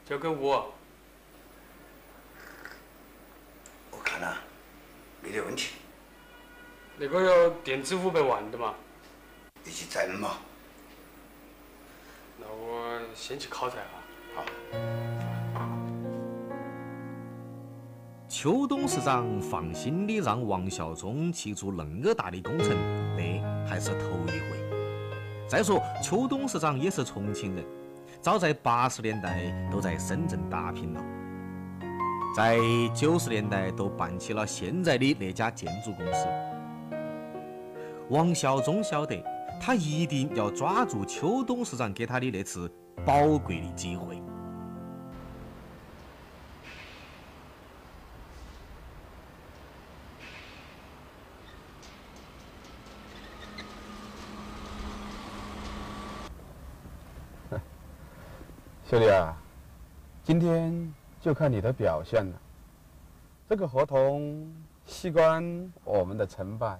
[0.06, 0.74] 交给我？
[3.90, 4.38] 我看了，
[5.24, 5.76] 没得问题。
[6.98, 8.74] 那个要垫资五百万的嘛？
[9.64, 10.36] 一起挣嘛。
[12.38, 13.76] 那我先去考察
[14.36, 14.44] 哈。
[15.54, 15.66] 好。
[18.28, 22.76] 邱董事长放心的让王孝忠去做恁个大的工程，
[23.16, 25.48] 那还是头一回。
[25.48, 27.64] 再说，邱董事长也是重庆人，
[28.20, 31.00] 早在八十年代都在深圳打拼了，
[32.34, 32.58] 在
[32.92, 36.26] 九十年代都办起了现在的那家建筑公司。
[38.10, 39.24] 王孝忠晓得，
[39.60, 42.68] 他一定要抓住邱董事长给他的那次
[43.06, 44.20] 宝贵的机会。
[58.90, 59.36] 兄弟啊，
[60.24, 60.92] 今天
[61.24, 62.38] 就看你的表现了。
[63.48, 64.54] 这个合同
[64.84, 66.78] 事关我们的成败，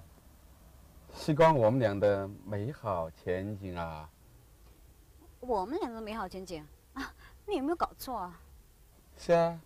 [1.15, 4.07] 事关我们俩的美好前景啊！
[5.39, 7.11] 我们俩的美好前景啊？
[7.47, 8.39] 你有没有搞错啊？
[9.17, 9.59] 是啊，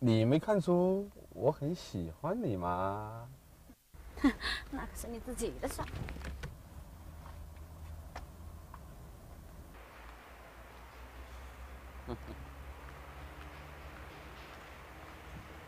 [0.00, 3.28] 你没看出我很喜欢你吗？
[4.22, 4.32] 哼，
[4.72, 5.80] 那可是你自己的事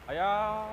[0.09, 0.65] 哎呀！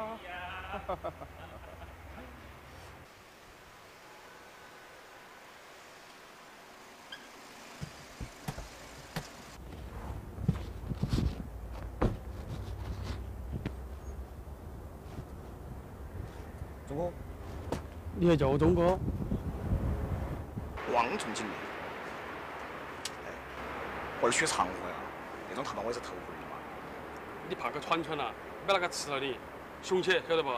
[16.87, 17.11] 钟哥，
[18.15, 18.99] 你还叫我钟哥？
[20.93, 21.53] 王重庆的。
[23.25, 23.31] 哎，
[24.21, 24.95] 我是学长河呀，
[25.49, 26.57] 那种他妈我也是头回的嘛。
[27.49, 28.25] 你怕个串串呐？
[28.65, 29.37] 把那个吃了你，
[29.81, 30.49] 雄起晓得不？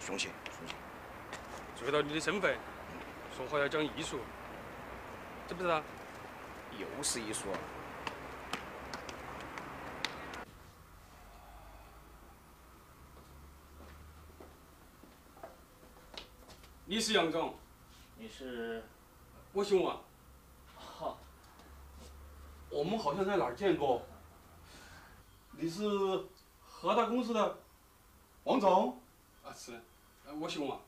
[0.00, 0.74] 雄起，雄起。
[1.78, 2.56] 注意到你的身份，
[3.36, 4.18] 说话要讲艺术。
[5.46, 5.80] 知不知道？
[6.76, 7.46] 又是一说。
[16.84, 17.54] 你是杨总，
[18.18, 18.82] 你是？
[19.52, 20.02] 我姓王。
[20.74, 21.16] 好。
[22.70, 24.02] 我们好像在哪儿见过。
[25.52, 25.84] 你是
[26.82, 27.58] 河大公司的
[28.42, 29.00] 王总？
[29.44, 29.80] 啊，是。
[30.40, 30.80] 我姓王。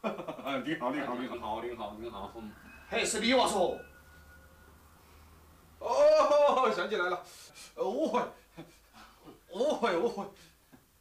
[0.64, 2.32] 你好，你好，你好，你好，你好。
[2.88, 3.80] 嘿，是你哇嗦？
[5.80, 7.20] 哦，想起来了，
[7.78, 8.22] 误会，
[9.50, 10.24] 误会，误会。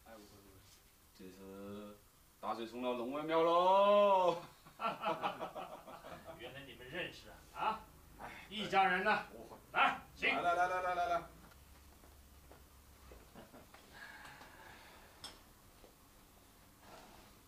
[0.08, 0.74] 哎，误会，误会。
[1.16, 1.96] 这是
[2.40, 4.38] 大水冲了龙王庙喽。
[6.40, 7.80] 原来你们认识啊？
[8.18, 9.20] 啊，一家人呢？
[9.74, 10.36] 来，请。
[10.36, 11.24] 来来来来来来来。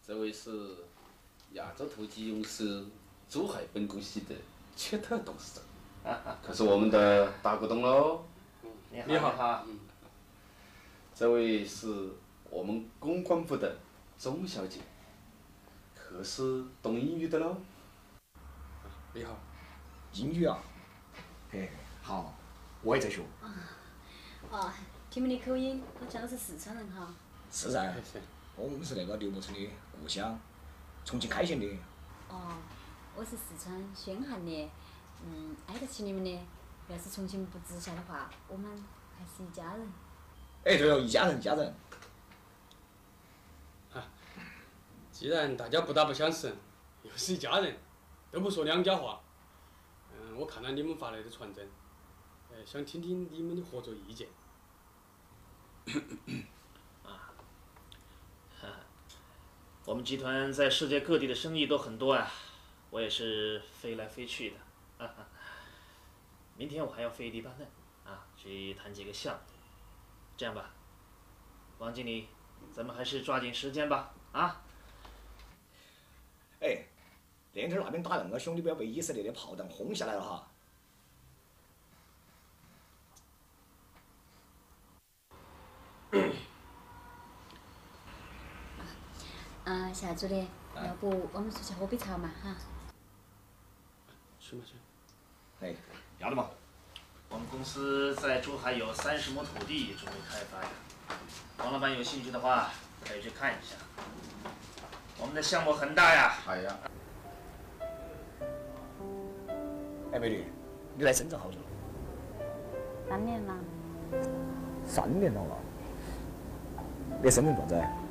[0.06, 0.52] 这位是
[1.54, 2.86] 亚洲投机公司
[3.30, 4.36] 珠海分公司的
[4.76, 5.62] 缺特董事
[6.04, 8.22] 长， 可是我们的大股东喽。
[8.92, 9.66] 你好，你好。
[11.16, 12.10] 这位是
[12.50, 13.78] 我们公关部的
[14.20, 14.82] 钟小姐，
[15.96, 17.56] 可是懂英语的喽。
[19.14, 19.38] 你好。
[20.12, 20.60] 英语啊？
[21.50, 22.36] 嘿，好，
[22.82, 23.22] 我也在学。
[24.52, 24.70] 哦，
[25.10, 27.08] 听你的口音，好像是四川人哈。
[27.50, 27.96] 是噻。
[28.56, 29.68] 我们是那个刘木村的
[30.04, 30.38] 故乡，
[31.06, 31.66] 重庆开县的。
[32.28, 32.58] 哦，
[33.16, 34.70] 我是四川宣汉的，
[35.26, 36.40] 嗯，挨得起你们的。
[36.90, 38.70] 要是重庆不直辖的话，我们
[39.18, 39.88] 还是一家人。
[40.66, 41.74] 哎，对了，一家人，一家人。
[43.94, 44.04] 啊，
[45.10, 46.54] 既然大家不打不相识，
[47.04, 47.78] 又是一家人，
[48.30, 49.22] 都不说两家话。
[50.12, 51.66] 嗯，我看了你们发来的传真，
[52.52, 54.28] 呃，想听听你们的合作意见。
[59.86, 62.32] 我们集团在世界各地的生意都很多啊，
[62.90, 65.10] 我也是飞来飞去的。
[66.56, 67.68] 明天我还要飞黎巴嫩
[68.06, 69.42] 啊，去谈几个项目。
[70.38, 70.74] 这样吧，
[71.80, 72.30] 王经理，
[72.72, 74.64] 咱们还是抓紧时间吧啊！
[76.62, 76.86] 哎，
[77.52, 80.50] 那天那边打仗，我兄弟不要被以色列的炮弹轰下来了哈。
[89.66, 92.54] 嗯，夏助理，要不我们出去喝杯茶嘛哈？
[94.40, 94.74] 去嘛去。
[95.66, 95.74] 哎，
[96.20, 96.50] 要得嘛。
[97.30, 100.70] 我们公司在珠海有三十亩土地准备开发呀，
[101.60, 102.72] 王老板有兴趣的话
[103.06, 103.76] 可以去看一下。
[105.18, 106.34] 我们的项目很大呀。
[106.46, 106.78] 哎呀。
[110.12, 110.46] 哎，美女，
[110.98, 111.66] 你来深圳好久了？
[113.10, 113.56] 三年了。
[114.86, 115.58] 三年了啊？
[117.24, 118.03] 你深圳做啥子？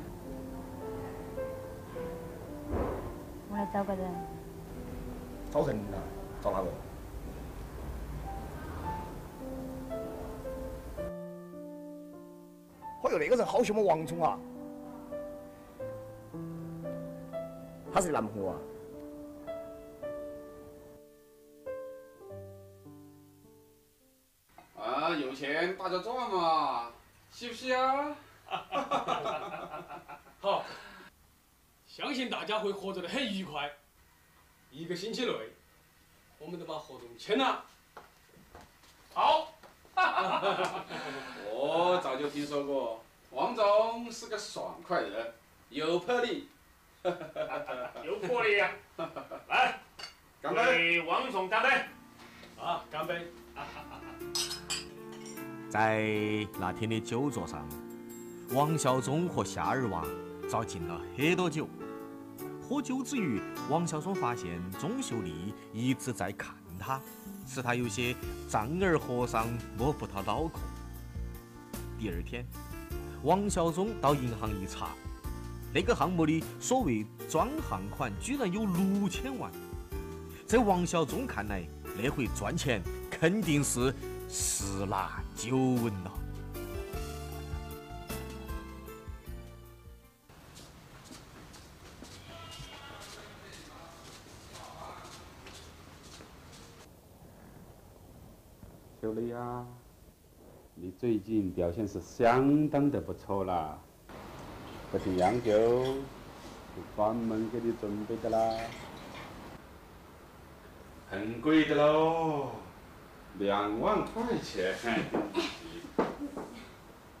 [3.73, 4.07] 找个人。
[5.51, 5.97] 找人呐？
[6.43, 6.67] 找哪个？
[13.03, 14.37] 哎呦，那个人好像我王总啊！
[17.91, 18.57] 他是你男朋友啊？
[24.77, 26.91] 啊，有钱大家赚嘛，
[27.31, 28.15] 是不是啊？
[31.95, 32.03] 好。
[32.03, 33.71] 相信大家会合作的很愉快。
[34.71, 35.31] 一个星期内，
[36.39, 37.63] 我们都把合同签了。
[39.13, 39.53] 好。
[41.53, 45.33] 我早就听说过，王总是个爽快人，
[45.69, 46.49] 有魄力。
[48.03, 48.71] 有魄力呀！
[49.49, 49.79] 来，
[50.41, 50.61] 干杯！
[50.61, 51.69] 为王总干杯！
[52.59, 53.27] 啊，干杯！
[55.69, 57.67] 在那天的酒桌上，
[58.51, 60.03] 王孝忠和夏儿娃
[60.49, 61.67] 遭敬了很多酒。
[62.67, 66.99] 喝酒之余，王小忠发现钟秀丽一直在看他，
[67.45, 68.15] 使他有些
[68.49, 69.47] 丈二和尚
[69.77, 70.61] 摸不到脑壳。
[71.99, 72.45] 第二天，
[73.21, 74.91] 王小忠到银行一查，
[75.73, 79.51] 那个项目的所谓专项款居然有六千万，
[80.47, 81.67] 在王小忠看来，
[82.01, 83.93] 那回赚钱肯定是
[84.29, 86.11] 十拿九稳了。
[99.03, 99.65] 秀丽呀，
[100.75, 103.77] 你最近表现是相当的不错啦，
[104.93, 108.55] 这瓶洋酒是专门给你准备的啦，
[111.11, 112.51] 很贵的喽，
[113.39, 114.73] 两万块钱。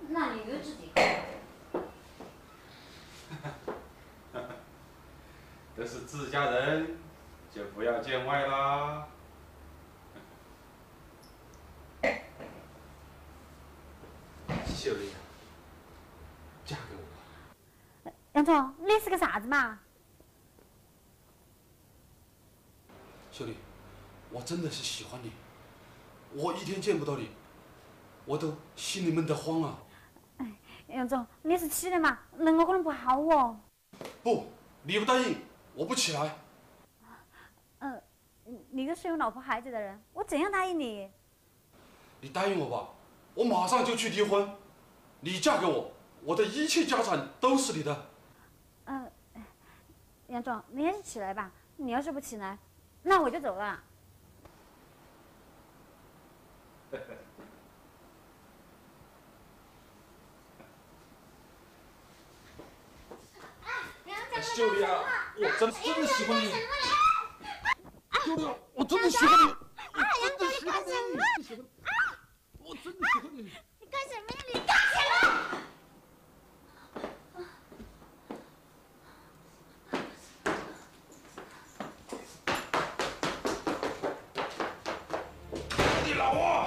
[0.07, 1.01] 那你就自己喝。
[5.75, 6.95] 都是自家人，
[7.53, 9.05] 就不要见外啦。
[16.65, 16.95] 嫁给
[18.32, 18.32] 我。
[18.43, 19.79] 杨总，你是个啥子嘛？
[23.31, 23.55] 小丽，
[24.29, 25.31] 我真的是喜欢你，
[26.33, 27.29] 我一天见不到你，
[28.25, 29.79] 我都心里闷得慌啊！
[30.87, 32.19] 杨总，你是起来嘛？
[32.37, 33.57] 恁我可能不好哦。
[34.21, 34.47] 不，
[34.81, 35.37] 你不答应，
[35.73, 36.37] 我不起来。
[37.79, 38.01] 嗯，
[38.71, 41.09] 你个是有老婆孩子的人，我怎样答应你？
[42.19, 42.89] 你答应我吧，
[43.35, 44.53] 我马上就去离婚，
[45.21, 48.09] 你嫁给我，我的一切家产都是你的。
[50.33, 51.51] 嗯，杨总，你还是起来吧。
[51.77, 52.57] 你要是不起来，
[53.03, 53.79] 那我就走了。
[64.41, 65.03] 秀丽啊，
[65.37, 66.51] 我真真的喜欢你。
[68.25, 69.55] 秀丽，我真的喜欢你，
[69.93, 70.91] 我真的喜欢你，
[72.59, 73.51] 我真的喜欢你。
[73.79, 74.39] 你干什么呀？
[74.51, 75.19] 你干什么？
[86.05, 86.62] 你老王！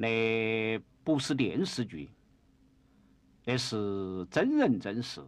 [0.00, 2.08] 那不是电视剧，
[3.44, 5.20] 那是真人真事，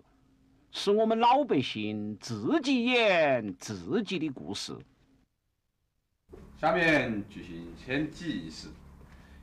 [0.71, 4.73] 是我们老百姓自己演自己的故事。
[6.57, 8.69] 下面举行签字仪式，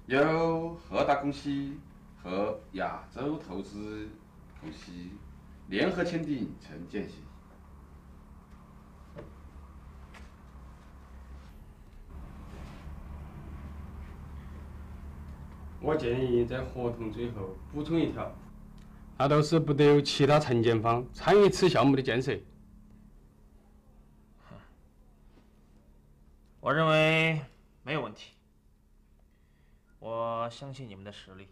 [0.06, 1.74] 由赫达公司
[2.24, 4.08] 和亚洲投资
[4.62, 4.90] 公司
[5.68, 7.37] 联合签订承建协议。
[15.80, 18.32] 我建议在合同最后补充一条，
[19.18, 22.38] 那就是不得有其他承建方参与此项目的建设。
[26.60, 27.42] 我认为
[27.84, 28.34] 没有问题。
[30.00, 31.48] 我相信你们的实力，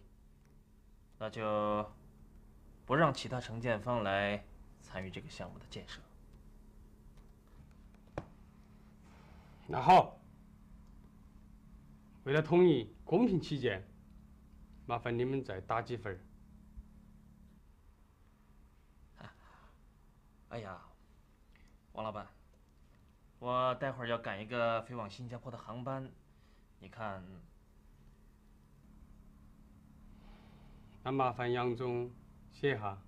[1.18, 1.86] 那就
[2.84, 4.44] 不让其他承建方来
[4.80, 6.00] 参与这个项目的建设。
[9.66, 10.18] 那好，
[12.24, 13.84] 为了统一公平起见，
[14.86, 16.20] 麻烦你们再打几份儿。
[20.48, 20.80] 哎呀，
[21.92, 22.28] 王老板，
[23.40, 26.08] 我待会儿要赶一个飞往新加坡的航班，
[26.78, 27.20] 你看，
[31.02, 32.08] 那麻烦杨总
[32.52, 32.86] 写一下。
[32.86, 33.02] 啊，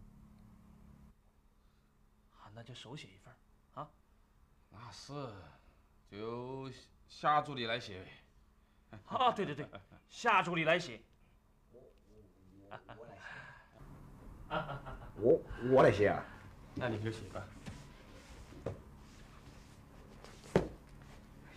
[2.52, 3.36] 那就手写一份儿
[3.80, 3.88] 啊。
[4.70, 5.12] 那是，
[6.10, 6.68] 就
[7.06, 8.10] 夏助理来写呗。
[9.06, 9.64] 啊，对对对，
[10.10, 11.00] 夏助理来写。
[15.20, 15.40] 我
[15.70, 16.24] 我来写啊。
[16.74, 17.44] 那你就写吧。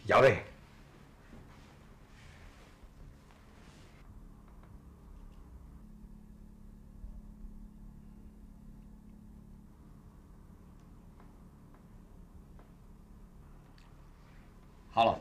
[0.06, 0.36] 要得。
[14.94, 15.18] 好了，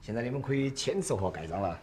[0.00, 1.78] 现在你们可以签字和盖章了。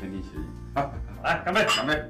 [0.00, 0.46] 签订协议。
[0.74, 0.90] 好，
[1.22, 1.62] 来干杯！
[1.66, 2.02] 干杯！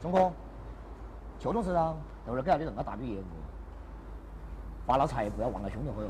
[0.00, 0.32] 钟哥，
[1.40, 3.24] 邱董事长等会儿给了你认个大笔业务，
[4.86, 6.08] 发了财不要忘了兄弟伙哟。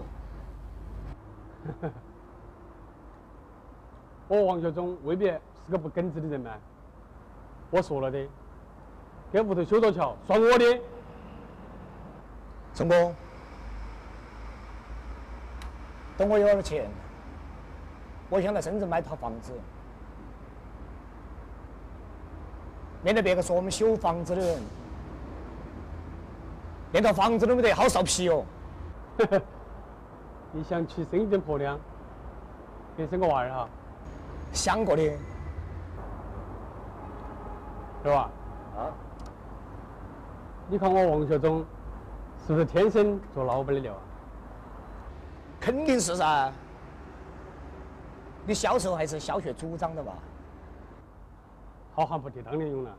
[4.29, 5.41] 我王学忠未必是
[5.71, 6.51] 个不耿直的人嘛。
[7.71, 8.29] 我说了的，
[9.33, 10.79] 给屋头修座桥算我的。
[12.77, 13.11] 钟哥，
[16.19, 16.87] 等我有了钱，
[18.29, 19.51] 我想在深圳买套房子，
[23.03, 24.63] 免得别个说我们修房子的人
[26.93, 28.45] 连套房子都没得，好臊皮哦。
[30.53, 31.81] 你想去生一点婆娘，
[32.95, 33.67] 别生个娃儿哈？
[34.53, 35.03] 想过的。
[38.05, 38.31] 是吧？
[38.77, 38.93] 啊。
[40.69, 41.65] 你看我王学忠，
[42.47, 44.01] 是不是天生做老板的料啊？
[45.61, 46.53] 肯定是噻。
[48.47, 50.13] 你小时候还是小学组长的吧？
[51.93, 52.95] 好汉不提当年勇了。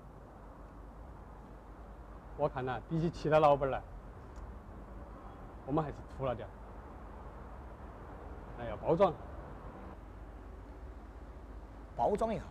[2.36, 3.82] 我看呐，比起其他老板来，
[5.66, 6.46] 我们还是土了点。
[8.58, 9.14] 还要包装。
[11.96, 12.44] 包装一下。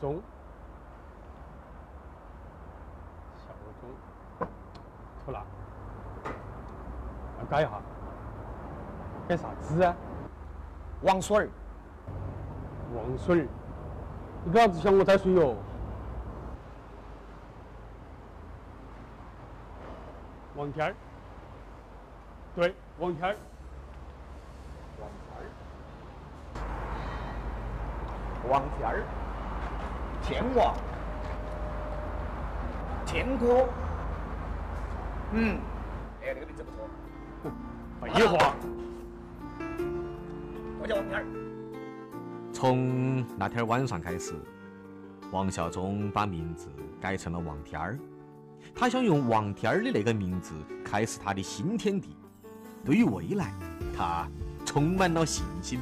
[0.00, 0.22] 效忠。
[3.36, 4.48] 效忠。
[5.24, 5.44] 吐了。
[7.40, 7.70] 要改一下。
[9.28, 9.96] 改啥子啊？
[11.02, 11.48] 王水儿。
[12.94, 13.48] 王水儿。
[14.44, 15.56] 你干啥子想我摘水哟？
[20.54, 20.94] 王天儿。
[22.54, 23.36] 对，王天儿。
[25.00, 25.42] 王天儿。
[28.48, 29.02] 王天儿。
[30.28, 30.76] 天王。
[33.06, 33.66] 天哥。
[35.32, 35.58] 嗯。
[36.20, 36.86] 哎，这个名字不错。
[38.14, 38.54] 废话。
[40.82, 41.24] 我叫王天儿。
[42.52, 44.34] 从那天晚上开始，
[45.32, 46.68] 王孝忠把名字
[47.00, 47.98] 改成了王天儿。
[48.74, 50.52] 他想用王天儿的那个名字
[50.84, 52.14] 开始他的新天地。
[52.84, 53.54] 对于未来，
[53.96, 54.28] 他
[54.66, 55.80] 充满了信心。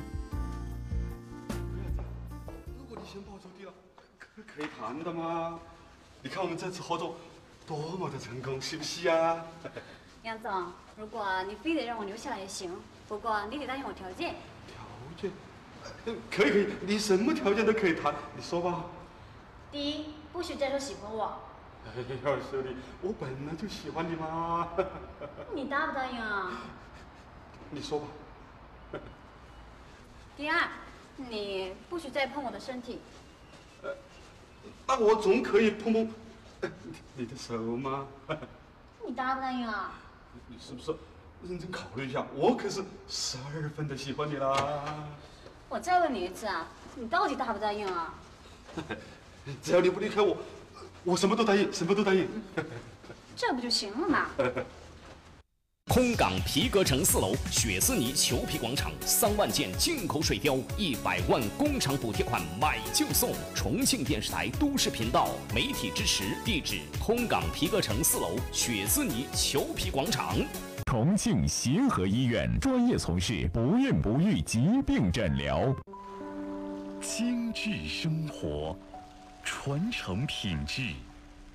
[4.57, 5.59] 可可以谈的吗？
[6.23, 7.17] 你看我们这次合作
[7.67, 9.45] 多么的成功，是不是呀？
[10.25, 12.75] 杨总，如果你非得让我留下来也行，
[13.07, 14.35] 不过你得答应我条件。
[14.67, 15.31] 条件？
[16.31, 18.87] 可以可以，你什么条件都可以谈，你说吧。
[19.71, 21.39] 第一，不许再说喜欢我。
[21.85, 24.71] 哎呀，兄弟，我本来就喜欢你嘛。
[25.55, 26.63] 你答不答应啊？
[27.71, 28.07] 你说吧。
[30.35, 30.67] 第二，
[31.19, 33.01] 你不许再碰我的身体。
[34.87, 36.09] 呃，那我总可以碰碰
[37.17, 38.07] 你的手吗？
[39.07, 39.95] 你答不答应啊？
[40.49, 40.95] 你是不是
[41.49, 42.27] 认真考虑一下？
[42.35, 45.07] 我可是十二分的喜欢你啦。
[45.69, 48.15] 我再问你一次啊，你到底答不答应啊？
[49.63, 50.37] 只要你不离开我，
[51.05, 52.29] 我什么都答应，什么都答应。
[53.37, 54.27] 这不就行了吗？
[55.89, 63.33] 空港皮革城四楼雪丝妮裘皮广场，三万件进口水貂，一百万工厂补贴款，买就送。
[63.55, 70.37] 重庆电视台都市频道媒体支持，地址：空港皮革城四楼雪丝妮裘皮广场。
[70.87, 75.75] 重庆协和医院专业从事不孕不育疾病诊疗，
[77.01, 78.77] 精致生活，
[79.45, 80.91] 传承品质。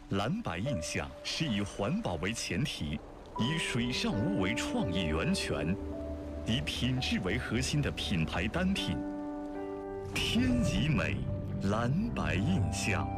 [0.10, 3.00] 蓝白印象是以环保为前提，
[3.42, 5.76] 以水上屋为创意源泉，
[6.46, 8.96] 以品质为核心的品牌单品。
[10.14, 11.18] 天怡美
[11.64, 13.10] 蓝白印象。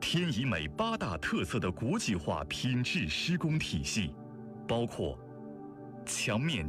[0.00, 4.12] 天怡美八大特色的国际化品质施工体系，
[4.66, 5.16] 包括
[6.04, 6.67] 墙面